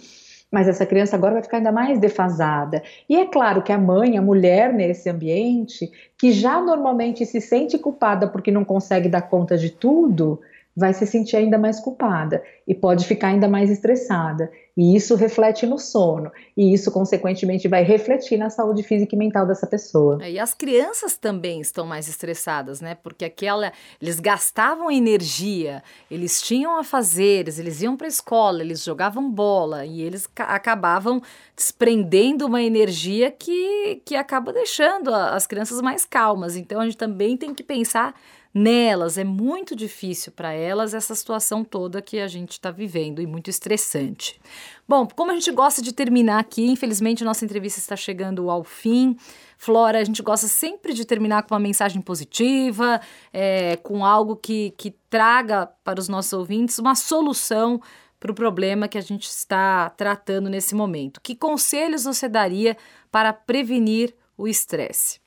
mas 0.52 0.68
essa 0.68 0.86
criança 0.86 1.16
agora 1.16 1.36
vai 1.36 1.44
ficar 1.44 1.58
ainda 1.58 1.72
mais 1.72 2.00
defasada. 2.00 2.84
E 3.10 3.16
é 3.16 3.26
claro 3.26 3.64
que 3.64 3.72
a 3.72 3.78
mãe, 3.78 4.18
a 4.18 4.22
mulher 4.22 4.74
nesse 4.74 5.10
ambiente, 5.10 5.90
que 6.18 6.34
já 6.34 6.62
normalmente 6.62 7.26
se 7.26 7.40
sente 7.40 7.78
culpada 7.78 8.28
porque 8.28 8.52
não 8.52 8.66
consegue 8.66 9.08
dar 9.08 9.22
conta 9.22 9.58
de 9.58 9.70
tudo, 9.70 10.42
vai 10.76 10.94
se 10.94 11.08
sentir 11.08 11.38
ainda 11.38 11.58
mais 11.58 11.80
culpada 11.80 12.44
e 12.68 12.76
pode 12.76 13.06
ficar 13.06 13.28
ainda 13.28 13.48
mais 13.48 13.70
estressada. 13.70 14.52
E 14.78 14.94
isso 14.94 15.16
reflete 15.16 15.66
no 15.66 15.80
sono, 15.80 16.30
e 16.58 16.74
isso, 16.74 16.92
consequentemente, 16.92 17.66
vai 17.66 17.82
refletir 17.82 18.38
na 18.38 18.50
saúde 18.50 18.84
física 18.84 19.16
e 19.16 19.18
mental 19.18 19.48
dessa 19.48 19.66
pessoa. 19.66 20.18
É, 20.22 20.32
e 20.32 20.38
as 20.38 20.54
crianças 20.54 21.16
também 21.16 21.62
estão 21.62 21.86
mais 21.86 22.10
estressadas, 22.10 22.82
né? 22.82 22.94
Porque 22.96 23.24
aquela. 23.24 23.72
Eles 24.02 24.20
gastavam 24.20 24.92
energia, 24.92 25.82
eles 26.12 26.42
tinham 26.42 26.78
afazeres, 26.78 27.58
eles 27.58 27.82
iam 27.82 27.96
para 27.96 28.08
a 28.08 28.10
escola, 28.10 28.62
eles 28.62 28.84
jogavam 28.84 29.32
bola 29.32 29.86
e 29.86 30.02
eles 30.02 30.28
acabavam 30.36 31.22
desprendendo 31.56 32.46
uma 32.46 32.62
energia 32.62 33.32
que, 33.32 34.02
que 34.04 34.14
acaba 34.14 34.52
deixando 34.52 35.14
as 35.14 35.48
crianças 35.48 35.80
mais 35.80 36.04
calmas. 36.04 36.58
Então 36.58 36.82
a 36.82 36.84
gente 36.84 36.98
também 36.98 37.38
tem 37.38 37.54
que 37.54 37.64
pensar 37.64 38.14
nelas. 38.56 39.18
É 39.18 39.26
muito 39.26 39.76
difícil 39.76 40.32
para 40.32 40.54
elas 40.54 40.94
essa 40.94 41.14
situação 41.14 41.62
toda 41.62 42.02
que 42.02 42.20
a 42.20 42.28
gente 42.28 42.52
está 42.52 42.72
vivendo 42.72 43.22
e 43.22 43.28
muito 43.28 43.50
estressante. 43.50 44.40
Bom, 44.88 45.06
como 45.14 45.32
a 45.32 45.34
gente 45.34 45.52
gosta 45.52 45.82
de 45.82 45.92
terminar 45.92 46.40
aqui, 46.40 46.66
infelizmente 46.66 47.26
nossa 47.26 47.44
entrevista 47.44 47.82
está 47.82 47.98
chegando 47.98 48.50
ao 48.50 48.64
fim. 48.64 49.18
Flora, 49.58 50.00
a 50.00 50.04
gente 50.06 50.22
gosta 50.24 50.48
sempre 50.48 50.94
de 50.94 51.04
terminar 51.04 51.44
com 51.44 51.54
uma 51.54 51.60
mensagem 51.60 52.02
positiva, 52.02 53.02
é, 53.34 53.76
com 53.78 54.06
algo 54.06 54.38
que, 54.38 54.74
que 54.78 54.92
traga 55.10 55.68
para 55.84 56.00
os 56.00 56.08
nossos 56.08 56.32
ouvintes 56.32 56.80
uma 56.80 56.96
solução 56.96 57.82
para 58.20 58.32
o 58.32 58.36
problema 58.36 58.88
que 58.88 58.98
a 58.98 59.02
gente 59.02 59.28
está 59.28 59.90
tratando 59.90 60.50
nesse 60.50 60.74
momento. 60.74 61.20
Que 61.22 61.36
conselhos 61.36 62.06
você 62.06 62.30
daria 62.30 62.78
para 63.12 63.34
prevenir 63.34 64.16
o 64.38 64.48
estresse? 64.48 65.25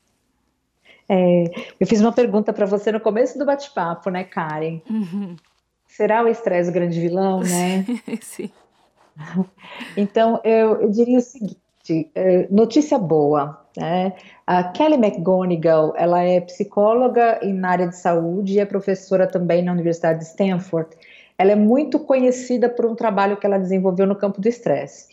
É, 1.09 1.45
eu 1.79 1.87
fiz 1.87 1.99
uma 1.99 2.11
pergunta 2.11 2.53
para 2.53 2.67
você 2.67 2.91
no 2.91 2.99
começo 2.99 3.39
do 3.39 3.45
bate-papo, 3.45 4.11
né, 4.11 4.23
Karen? 4.23 4.79
Uhum. 4.87 5.35
Será 5.87 6.23
o 6.23 6.27
estresse 6.27 6.69
o 6.69 6.73
grande 6.73 7.01
vilão, 7.01 7.39
né? 7.43 7.83
Sim. 8.21 8.51
Então, 9.97 10.39
eu, 10.43 10.81
eu 10.81 10.89
diria 10.89 11.17
o 11.17 11.21
seguinte: 11.21 12.11
é, 12.13 12.47
notícia 12.51 12.99
boa. 12.99 13.59
Né? 13.75 14.13
A 14.45 14.63
Kelly 14.63 14.95
McGonigal, 14.95 15.93
ela 15.97 16.21
é 16.21 16.41
psicóloga 16.41 17.39
na 17.43 17.69
área 17.69 17.87
de 17.87 17.97
saúde 17.97 18.53
e 18.53 18.59
é 18.59 18.65
professora 18.65 19.25
também 19.25 19.63
na 19.63 19.71
Universidade 19.71 20.19
de 20.19 20.25
Stanford. 20.25 20.89
Ela 21.37 21.53
é 21.53 21.55
muito 21.55 21.99
conhecida 21.99 22.67
por 22.69 22.85
um 22.85 22.95
trabalho 22.95 23.37
que 23.37 23.45
ela 23.45 23.57
desenvolveu 23.57 24.05
no 24.05 24.15
campo 24.15 24.41
do 24.41 24.47
estresse. 24.47 25.07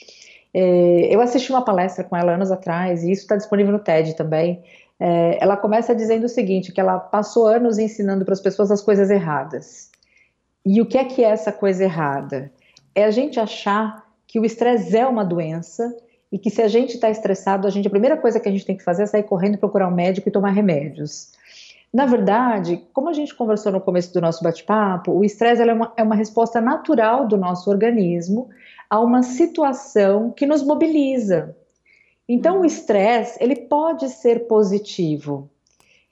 É, 0.53 1.15
eu 1.15 1.21
assisti 1.21 1.51
uma 1.51 1.65
palestra 1.65 2.03
com 2.03 2.17
ela 2.17 2.33
anos 2.33 2.51
atrás 2.51 3.05
e 3.05 3.13
isso 3.13 3.23
está 3.23 3.37
disponível 3.37 3.73
no 3.73 3.79
TED 3.79 4.15
também. 4.15 4.63
É, 4.99 5.39
ela 5.43 5.57
começa 5.57 5.95
dizendo 5.95 6.25
o 6.25 6.29
seguinte, 6.29 6.73
que 6.73 6.81
ela 6.81 6.99
passou 6.99 7.47
anos 7.47 7.79
ensinando 7.79 8.25
para 8.25 8.35
as 8.35 8.41
pessoas 8.41 8.71
as 8.71 8.81
coisas 8.81 9.11
erradas. 9.11 9.91
E 10.65 10.81
o 10.81 10.87
que 10.87 10.99
é 10.99 11.05
que 11.05 11.23
é 11.23 11.29
essa 11.29 11.53
coisa 11.53 11.85
errada? 11.85 12.51
É 12.95 13.05
a 13.05 13.11
gente 13.11 13.39
achar 13.39 14.05
que 14.27 14.41
o 14.41 14.45
estresse 14.45 14.97
é 14.97 15.07
uma 15.07 15.25
doença 15.25 15.95
e 16.33 16.39
que 16.39 16.51
se 16.51 16.61
a 16.61 16.69
gente 16.69 16.95
está 16.95 17.09
estressado, 17.09 17.67
a 17.67 17.71
gente 17.71 17.87
a 17.87 17.91
primeira 17.91 18.17
coisa 18.17 18.41
que 18.41 18.49
a 18.49 18.53
gente 18.53 18.67
tem 18.67 18.77
que 18.77 18.83
fazer 18.83 19.05
é 19.05 19.07
sair 19.07 19.23
correndo 19.23 19.59
procurar 19.59 19.89
um 19.89 19.95
médico 19.95 20.29
e 20.29 20.33
tomar 20.33 20.51
remédios. 20.51 21.33
Na 21.93 22.05
verdade, 22.05 22.83
como 22.93 23.09
a 23.09 23.13
gente 23.13 23.35
conversou 23.35 23.73
no 23.73 23.81
começo 23.81 24.13
do 24.13 24.21
nosso 24.21 24.43
bate-papo, 24.43 25.13
o 25.13 25.25
estresse 25.25 25.63
é 25.63 25.73
uma, 25.73 25.93
é 25.97 26.03
uma 26.03 26.17
resposta 26.17 26.61
natural 26.61 27.27
do 27.27 27.37
nosso 27.37 27.71
organismo 27.71 28.49
a 28.91 29.01
uma 29.01 29.23
situação 29.23 30.31
que 30.31 30.47
nos 30.47 30.63
mobiliza. 30.63 31.57
Então, 32.29 32.61
o 32.61 32.65
estresse, 32.65 33.43
ele 33.43 33.57
pode 33.57 34.09
ser 34.09 34.47
positivo. 34.47 35.49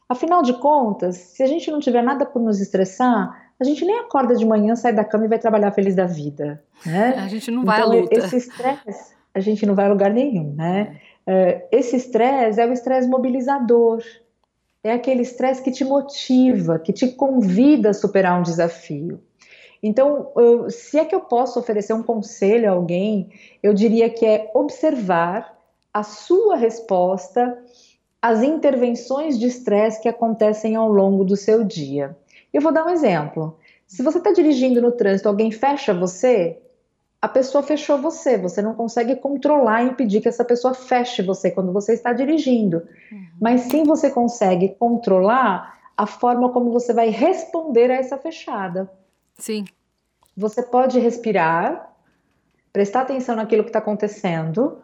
Afinal 0.08 0.42
de 0.42 0.52
contas, 0.54 1.16
se 1.16 1.42
a 1.42 1.46
gente 1.46 1.70
não 1.70 1.80
tiver 1.80 2.02
nada 2.02 2.24
por 2.26 2.40
nos 2.40 2.60
estressar, 2.60 3.44
a 3.58 3.64
gente 3.64 3.84
nem 3.84 3.98
acorda 3.98 4.34
de 4.34 4.44
manhã, 4.44 4.76
sai 4.76 4.92
da 4.92 5.04
cama 5.04 5.24
e 5.24 5.28
vai 5.28 5.38
trabalhar 5.38 5.72
feliz 5.72 5.94
da 5.94 6.06
vida. 6.06 6.62
Né? 6.84 7.14
A 7.16 7.28
gente 7.28 7.50
não 7.50 7.64
vai 7.64 7.80
então, 7.80 7.92
à 7.92 7.94
luta. 7.96 8.14
Esse 8.18 8.36
estresse, 8.36 9.14
a 9.34 9.40
gente 9.40 9.64
não 9.64 9.74
vai 9.74 9.86
a 9.86 9.88
lugar 9.88 10.12
nenhum, 10.12 10.54
né? 10.54 11.00
É. 11.26 11.66
Esse 11.72 11.96
estresse 11.96 12.60
é 12.60 12.66
o 12.66 12.72
estresse 12.72 13.08
mobilizador. 13.08 14.02
É 14.82 14.92
aquele 14.92 15.22
estresse 15.22 15.62
que 15.62 15.70
te 15.70 15.84
motiva, 15.84 16.78
que 16.78 16.92
te 16.92 17.08
convida 17.08 17.90
a 17.90 17.94
superar 17.94 18.38
um 18.38 18.42
desafio. 18.42 19.20
Então, 19.82 20.30
eu, 20.36 20.70
se 20.70 20.98
é 20.98 21.04
que 21.04 21.14
eu 21.14 21.20
posso 21.20 21.58
oferecer 21.58 21.94
um 21.94 22.02
conselho 22.02 22.70
a 22.70 22.74
alguém, 22.74 23.30
eu 23.62 23.72
diria 23.72 24.10
que 24.10 24.26
é 24.26 24.50
observar 24.54 25.54
a 25.94 26.02
sua 26.02 26.56
resposta 26.56 27.56
às 28.20 28.42
intervenções 28.42 29.38
de 29.38 29.46
estresse 29.46 30.02
que 30.02 30.08
acontecem 30.08 30.74
ao 30.74 30.90
longo 30.90 31.24
do 31.24 31.36
seu 31.36 31.62
dia. 31.62 32.16
Eu 32.52 32.60
vou 32.60 32.72
dar 32.72 32.84
um 32.84 32.90
exemplo. 32.90 33.56
Se 33.86 34.02
você 34.02 34.18
está 34.18 34.32
dirigindo 34.32 34.82
no 34.82 34.90
trânsito, 34.90 35.28
alguém 35.28 35.52
fecha 35.52 35.94
você, 35.94 36.58
a 37.22 37.28
pessoa 37.28 37.62
fechou 37.62 37.96
você. 37.98 38.36
Você 38.36 38.60
não 38.60 38.74
consegue 38.74 39.14
controlar 39.16 39.84
e 39.84 39.90
impedir 39.90 40.20
que 40.20 40.28
essa 40.28 40.44
pessoa 40.44 40.74
feche 40.74 41.22
você 41.22 41.50
quando 41.50 41.72
você 41.72 41.92
está 41.92 42.12
dirigindo. 42.12 42.82
Uhum. 43.12 43.26
Mas 43.40 43.62
sim 43.62 43.84
você 43.84 44.10
consegue 44.10 44.70
controlar 44.78 45.78
a 45.96 46.06
forma 46.06 46.50
como 46.50 46.72
você 46.72 46.92
vai 46.92 47.08
responder 47.10 47.90
a 47.90 47.94
essa 47.94 48.18
fechada. 48.18 48.90
Sim. 49.38 49.64
Você 50.36 50.60
pode 50.62 50.98
respirar, 50.98 51.94
prestar 52.72 53.02
atenção 53.02 53.36
naquilo 53.36 53.62
que 53.62 53.68
está 53.68 53.78
acontecendo 53.78 54.82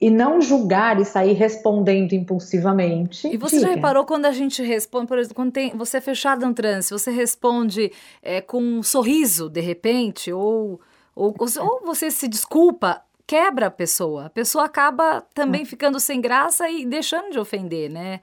e 0.00 0.08
não 0.08 0.40
julgar 0.40 0.98
e 0.98 1.04
sair 1.04 1.34
respondendo 1.34 2.14
impulsivamente. 2.14 3.28
E 3.28 3.36
você 3.36 3.56
diga. 3.56 3.68
já 3.68 3.74
reparou 3.74 4.04
quando 4.06 4.24
a 4.24 4.32
gente 4.32 4.62
responde, 4.62 5.06
por 5.06 5.18
exemplo, 5.18 5.36
quando 5.36 5.52
tem, 5.52 5.76
você 5.76 5.98
é 5.98 6.00
fechado 6.00 6.46
no 6.46 6.54
trânsito, 6.54 6.98
você 6.98 7.10
responde 7.10 7.92
é, 8.22 8.40
com 8.40 8.62
um 8.62 8.82
sorriso 8.82 9.50
de 9.50 9.60
repente, 9.60 10.32
ou, 10.32 10.80
ou, 11.14 11.34
ou 11.38 11.80
você 11.84 12.10
se 12.10 12.26
desculpa, 12.26 13.02
quebra 13.26 13.66
a 13.66 13.70
pessoa. 13.70 14.26
A 14.26 14.30
pessoa 14.30 14.64
acaba 14.64 15.22
também 15.34 15.62
é. 15.62 15.66
ficando 15.66 16.00
sem 16.00 16.20
graça 16.20 16.68
e 16.70 16.86
deixando 16.86 17.30
de 17.30 17.38
ofender, 17.38 17.90
né? 17.90 18.20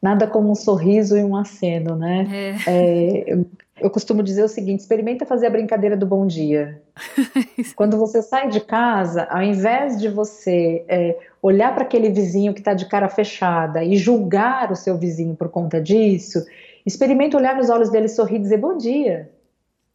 Nada 0.00 0.28
como 0.28 0.52
um 0.52 0.54
sorriso 0.54 1.16
e 1.16 1.24
um 1.24 1.34
aceno, 1.34 1.96
né? 1.96 2.56
É. 2.66 3.24
É, 3.32 3.38
eu 3.80 3.90
costumo 3.90 4.22
dizer 4.22 4.44
o 4.44 4.48
seguinte: 4.48 4.80
experimenta 4.80 5.26
fazer 5.26 5.46
a 5.46 5.50
brincadeira 5.50 5.96
do 5.96 6.06
bom 6.06 6.26
dia. 6.26 6.80
Quando 7.76 7.96
você 7.98 8.22
sai 8.22 8.48
de 8.48 8.60
casa, 8.60 9.24
ao 9.24 9.42
invés 9.42 10.00
de 10.00 10.08
você 10.08 10.84
é, 10.88 11.18
olhar 11.42 11.74
para 11.74 11.84
aquele 11.84 12.10
vizinho 12.10 12.54
que 12.54 12.60
está 12.60 12.74
de 12.74 12.86
cara 12.88 13.08
fechada 13.08 13.84
e 13.84 13.96
julgar 13.96 14.72
o 14.72 14.76
seu 14.76 14.96
vizinho 14.96 15.34
por 15.34 15.48
conta 15.48 15.80
disso, 15.80 16.44
experimenta 16.84 17.36
olhar 17.36 17.54
nos 17.56 17.68
olhos 17.68 17.90
dele, 17.90 18.08
sorrir 18.08 18.36
e 18.36 18.40
dizer 18.40 18.58
bom 18.58 18.76
dia. 18.76 19.30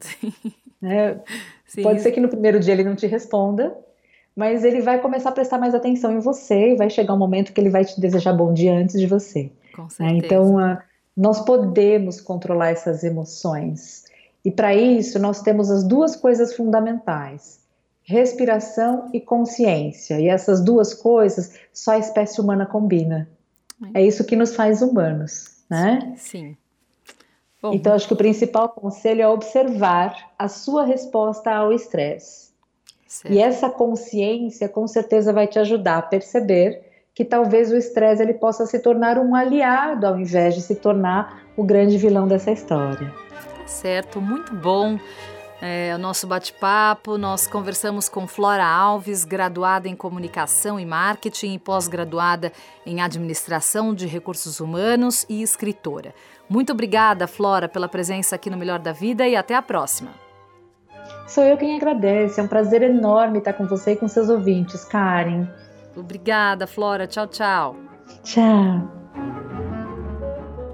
Sim. 0.00 0.32
É, 0.84 1.16
Sim. 1.72 1.82
Pode 1.82 2.02
ser 2.02 2.12
que 2.12 2.20
no 2.20 2.28
primeiro 2.28 2.60
dia 2.60 2.74
ele 2.74 2.84
não 2.84 2.94
te 2.94 3.06
responda, 3.06 3.74
mas 4.36 4.62
ele 4.62 4.82
vai 4.82 5.00
começar 5.00 5.30
a 5.30 5.32
prestar 5.32 5.56
mais 5.56 5.74
atenção 5.74 6.12
em 6.12 6.20
você 6.20 6.72
e 6.72 6.76
vai 6.76 6.90
chegar 6.90 7.14
um 7.14 7.18
momento 7.18 7.50
que 7.50 7.58
ele 7.58 7.70
vai 7.70 7.82
te 7.82 7.98
desejar 7.98 8.34
bom 8.34 8.52
dia 8.52 8.74
antes 8.74 9.00
de 9.00 9.06
você. 9.06 9.50
Com 9.74 9.88
certeza. 9.88 10.26
Então, 10.26 10.58
a, 10.58 10.82
nós 11.16 11.40
podemos 11.40 12.20
controlar 12.20 12.70
essas 12.70 13.02
emoções. 13.04 14.01
E 14.44 14.50
para 14.50 14.74
isso, 14.74 15.18
nós 15.18 15.40
temos 15.40 15.70
as 15.70 15.84
duas 15.84 16.16
coisas 16.16 16.54
fundamentais: 16.54 17.60
respiração 18.02 19.08
e 19.12 19.20
consciência. 19.20 20.20
E 20.20 20.28
essas 20.28 20.62
duas 20.62 20.94
coisas 20.94 21.54
só 21.72 21.92
a 21.92 21.98
espécie 21.98 22.40
humana 22.40 22.66
combina. 22.66 23.28
É 23.94 24.02
isso 24.02 24.24
que 24.24 24.36
nos 24.36 24.54
faz 24.54 24.80
humanos, 24.80 25.64
né? 25.68 26.14
Sim. 26.16 26.56
Bom. 27.60 27.72
Então, 27.74 27.94
acho 27.94 28.08
que 28.08 28.14
o 28.14 28.16
principal 28.16 28.68
conselho 28.70 29.22
é 29.22 29.28
observar 29.28 30.32
a 30.38 30.48
sua 30.48 30.84
resposta 30.84 31.50
ao 31.52 31.72
estresse. 31.72 32.50
E 33.28 33.38
essa 33.38 33.68
consciência, 33.68 34.68
com 34.68 34.86
certeza, 34.86 35.32
vai 35.32 35.46
te 35.46 35.58
ajudar 35.58 35.98
a 35.98 36.02
perceber 36.02 36.82
que 37.14 37.24
talvez 37.24 37.70
o 37.70 37.76
estresse 37.76 38.22
ele 38.22 38.34
possa 38.34 38.64
se 38.64 38.78
tornar 38.78 39.18
um 39.18 39.34
aliado 39.34 40.06
ao 40.06 40.18
invés 40.18 40.54
de 40.54 40.62
se 40.62 40.74
tornar 40.74 41.44
o 41.56 41.62
grande 41.62 41.98
vilão 41.98 42.26
dessa 42.26 42.50
história. 42.50 43.12
Certo, 43.66 44.20
muito 44.20 44.54
bom. 44.54 44.98
É, 45.64 45.94
o 45.94 45.98
nosso 45.98 46.26
bate-papo, 46.26 47.16
nós 47.16 47.46
conversamos 47.46 48.08
com 48.08 48.26
Flora 48.26 48.66
Alves, 48.66 49.24
graduada 49.24 49.88
em 49.88 49.94
Comunicação 49.94 50.78
e 50.80 50.84
Marketing 50.84 51.54
e 51.54 51.58
pós-graduada 51.58 52.50
em 52.84 53.00
Administração 53.00 53.94
de 53.94 54.08
Recursos 54.08 54.58
Humanos 54.58 55.24
e 55.28 55.40
escritora. 55.40 56.12
Muito 56.48 56.72
obrigada, 56.72 57.28
Flora, 57.28 57.68
pela 57.68 57.88
presença 57.88 58.34
aqui 58.34 58.50
no 58.50 58.56
Melhor 58.56 58.80
da 58.80 58.90
Vida 58.90 59.28
e 59.28 59.36
até 59.36 59.54
a 59.54 59.62
próxima. 59.62 60.10
Sou 61.28 61.44
eu 61.44 61.56
quem 61.56 61.76
agradece, 61.76 62.40
é 62.40 62.42
um 62.42 62.48
prazer 62.48 62.82
enorme 62.82 63.38
estar 63.38 63.52
com 63.52 63.64
você 63.64 63.92
e 63.92 63.96
com 63.96 64.08
seus 64.08 64.28
ouvintes, 64.28 64.84
Karen. 64.84 65.46
Obrigada, 65.96 66.66
Flora. 66.66 67.06
Tchau, 67.06 67.28
tchau. 67.28 67.76
Tchau. 68.24 69.01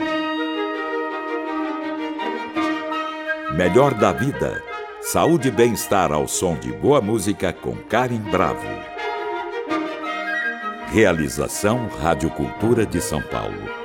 Melhor 3.55 3.93
da 3.93 4.13
vida. 4.13 4.63
Saúde 5.03 5.49
e 5.49 5.51
bem-estar 5.51 6.11
ao 6.11 6.27
som 6.27 6.57
de 6.57 6.73
boa 6.73 7.03
música 7.03 7.53
com 7.53 7.77
Karen 7.77 8.17
Bravo. 8.31 8.67
Realização 10.87 11.89
Rádio 12.01 12.31
Cultura 12.31 12.87
de 12.87 13.03
São 13.03 13.21
Paulo. 13.21 13.82